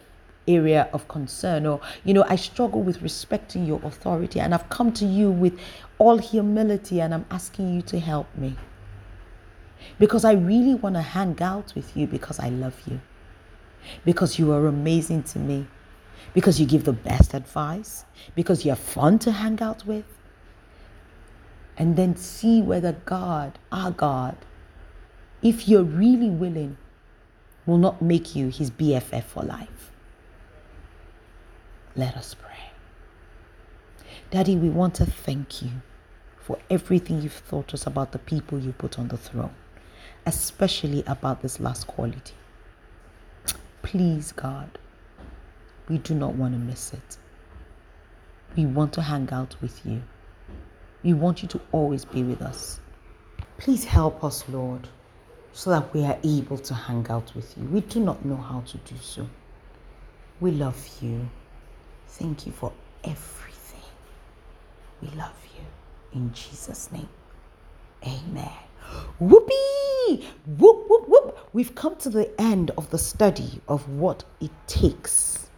area 0.48 0.88
of 0.92 1.08
concern, 1.08 1.66
or, 1.66 1.80
you 2.04 2.14
know, 2.14 2.24
I 2.28 2.36
struggle 2.36 2.82
with 2.82 3.02
respecting 3.02 3.66
your 3.66 3.80
authority, 3.84 4.40
and 4.40 4.54
I've 4.54 4.68
come 4.68 4.92
to 4.94 5.04
you 5.04 5.30
with 5.30 5.58
all 5.98 6.18
humility 6.18 7.00
and 7.00 7.14
I'm 7.14 7.26
asking 7.30 7.74
you 7.74 7.82
to 7.82 7.98
help 7.98 8.26
me. 8.36 8.56
Because 9.98 10.24
I 10.24 10.32
really 10.32 10.74
want 10.74 10.94
to 10.96 11.02
hang 11.02 11.40
out 11.40 11.74
with 11.74 11.96
you 11.96 12.06
because 12.06 12.38
I 12.40 12.48
love 12.48 12.80
you. 12.86 13.00
Because 14.04 14.38
you 14.38 14.52
are 14.52 14.66
amazing 14.66 15.22
to 15.24 15.38
me. 15.38 15.66
Because 16.34 16.60
you 16.60 16.66
give 16.66 16.84
the 16.84 16.92
best 16.92 17.34
advice. 17.34 18.04
Because 18.34 18.64
you're 18.64 18.76
fun 18.76 19.18
to 19.20 19.32
hang 19.32 19.60
out 19.62 19.86
with 19.86 20.04
and 21.78 21.96
then 21.96 22.16
see 22.16 22.62
whether 22.62 22.92
God, 23.04 23.58
our 23.70 23.90
God, 23.90 24.36
if 25.42 25.68
you're 25.68 25.82
really 25.82 26.30
willing, 26.30 26.76
will 27.66 27.78
not 27.78 28.00
make 28.00 28.34
you 28.34 28.48
his 28.48 28.70
BFF 28.70 29.24
for 29.24 29.42
life. 29.42 29.92
Let 31.96 32.14
us 32.14 32.34
pray. 32.34 32.72
Daddy, 34.30 34.54
we 34.54 34.68
want 34.68 34.94
to 34.96 35.06
thank 35.06 35.62
you 35.62 35.70
for 36.38 36.58
everything 36.68 37.22
you've 37.22 37.42
taught 37.48 37.72
us 37.72 37.86
about 37.86 38.12
the 38.12 38.18
people 38.18 38.58
you 38.58 38.72
put 38.72 38.98
on 38.98 39.08
the 39.08 39.16
throne, 39.16 39.54
especially 40.26 41.02
about 41.06 41.40
this 41.40 41.58
last 41.58 41.86
quality. 41.86 42.34
Please, 43.80 44.32
God, 44.32 44.78
we 45.88 45.96
do 45.96 46.14
not 46.14 46.34
want 46.34 46.52
to 46.52 46.58
miss 46.58 46.92
it. 46.92 47.16
We 48.56 48.66
want 48.66 48.92
to 48.94 49.02
hang 49.02 49.30
out 49.30 49.56
with 49.62 49.86
you. 49.86 50.02
We 51.02 51.14
want 51.14 51.42
you 51.42 51.48
to 51.48 51.60
always 51.72 52.04
be 52.04 52.22
with 52.22 52.42
us. 52.42 52.78
Please 53.56 53.84
help 53.84 54.22
us, 54.22 54.44
Lord, 54.50 54.86
so 55.54 55.70
that 55.70 55.94
we 55.94 56.04
are 56.04 56.18
able 56.22 56.58
to 56.58 56.74
hang 56.74 57.06
out 57.08 57.34
with 57.34 57.56
you. 57.56 57.64
We 57.68 57.80
do 57.80 58.00
not 58.00 58.22
know 58.22 58.36
how 58.36 58.60
to 58.66 58.76
do 58.78 58.96
so. 59.00 59.26
We 60.40 60.50
love 60.50 60.86
you. 61.00 61.30
Thank 62.08 62.46
you 62.46 62.52
for 62.52 62.72
everything. 63.04 63.82
We 65.02 65.08
love 65.10 65.34
you. 65.56 65.64
In 66.20 66.32
Jesus' 66.32 66.90
name. 66.92 67.08
Amen. 68.04 68.50
Whoopee! 69.18 70.26
Whoop, 70.58 70.86
whoop, 70.88 71.08
whoop. 71.08 71.38
We've 71.52 71.74
come 71.74 71.96
to 71.96 72.10
the 72.10 72.30
end 72.40 72.70
of 72.78 72.90
the 72.90 72.98
study 72.98 73.60
of 73.68 73.88
what 73.88 74.24
it 74.40 74.50
takes 74.66 75.48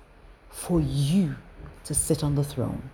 for 0.51 0.81
you 0.81 1.37
to 1.85 1.95
sit 1.95 2.25
on 2.25 2.35
the 2.35 2.45
throne. 2.45 2.91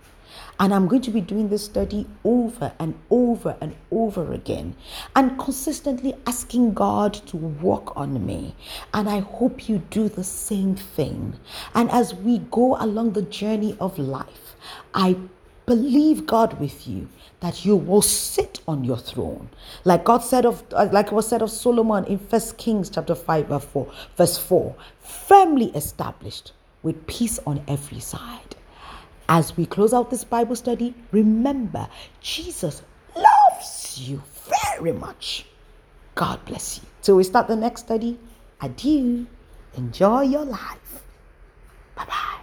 And 0.59 0.73
I'm 0.73 0.87
going 0.87 1.01
to 1.01 1.11
be 1.11 1.21
doing 1.21 1.49
this 1.49 1.65
study 1.65 2.07
over 2.23 2.71
and 2.79 2.95
over 3.09 3.57
and 3.59 3.75
over 3.91 4.33
again 4.33 4.75
and 5.15 5.37
consistently 5.37 6.15
asking 6.25 6.73
God 6.73 7.13
to 7.27 7.37
work 7.37 7.95
on 7.97 8.25
me. 8.25 8.55
And 8.93 9.09
I 9.09 9.19
hope 9.19 9.67
you 9.67 9.79
do 9.89 10.07
the 10.07 10.23
same 10.23 10.75
thing. 10.75 11.37
And 11.73 11.91
as 11.91 12.13
we 12.13 12.39
go 12.39 12.77
along 12.79 13.13
the 13.13 13.21
journey 13.21 13.75
of 13.79 13.99
life, 13.99 14.55
I 14.93 15.17
believe 15.65 16.25
God 16.25 16.59
with 16.59 16.87
you 16.87 17.09
that 17.39 17.65
you 17.65 17.75
will 17.75 18.01
sit 18.01 18.61
on 18.67 18.83
your 18.83 18.97
throne. 18.97 19.49
Like 19.83 20.03
God 20.05 20.19
said 20.19 20.45
of 20.45 20.63
uh, 20.71 20.87
like 20.91 21.11
was 21.11 21.27
said 21.27 21.41
of 21.41 21.51
Solomon 21.51 22.05
in 22.05 22.19
First 22.19 22.57
Kings 22.57 22.89
chapter 22.89 23.15
5 23.15 23.47
verse 23.47 23.65
4, 23.65 23.91
verse 24.15 24.37
4, 24.37 24.75
firmly 24.99 25.67
established 25.75 26.53
with 26.81 27.07
peace 27.07 27.39
on 27.45 27.63
every 27.67 27.99
side. 27.99 28.55
As 29.27 29.57
we 29.57 29.65
close 29.65 29.93
out 29.93 30.09
this 30.09 30.23
Bible 30.23 30.55
study, 30.55 30.93
remember 31.11 31.87
Jesus 32.21 32.83
loves 33.15 33.97
you 33.99 34.21
very 34.69 34.91
much. 34.91 35.45
God 36.13 36.43
bless 36.45 36.77
you. 36.77 36.83
Till 37.01 37.15
we 37.15 37.23
start 37.23 37.47
the 37.47 37.55
next 37.55 37.81
study, 37.81 38.19
adieu. 38.61 39.27
Enjoy 39.75 40.21
your 40.21 40.45
life. 40.45 41.03
Bye 41.95 42.05
bye. 42.05 42.39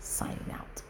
Signing 0.00 0.38
out. 0.52 0.83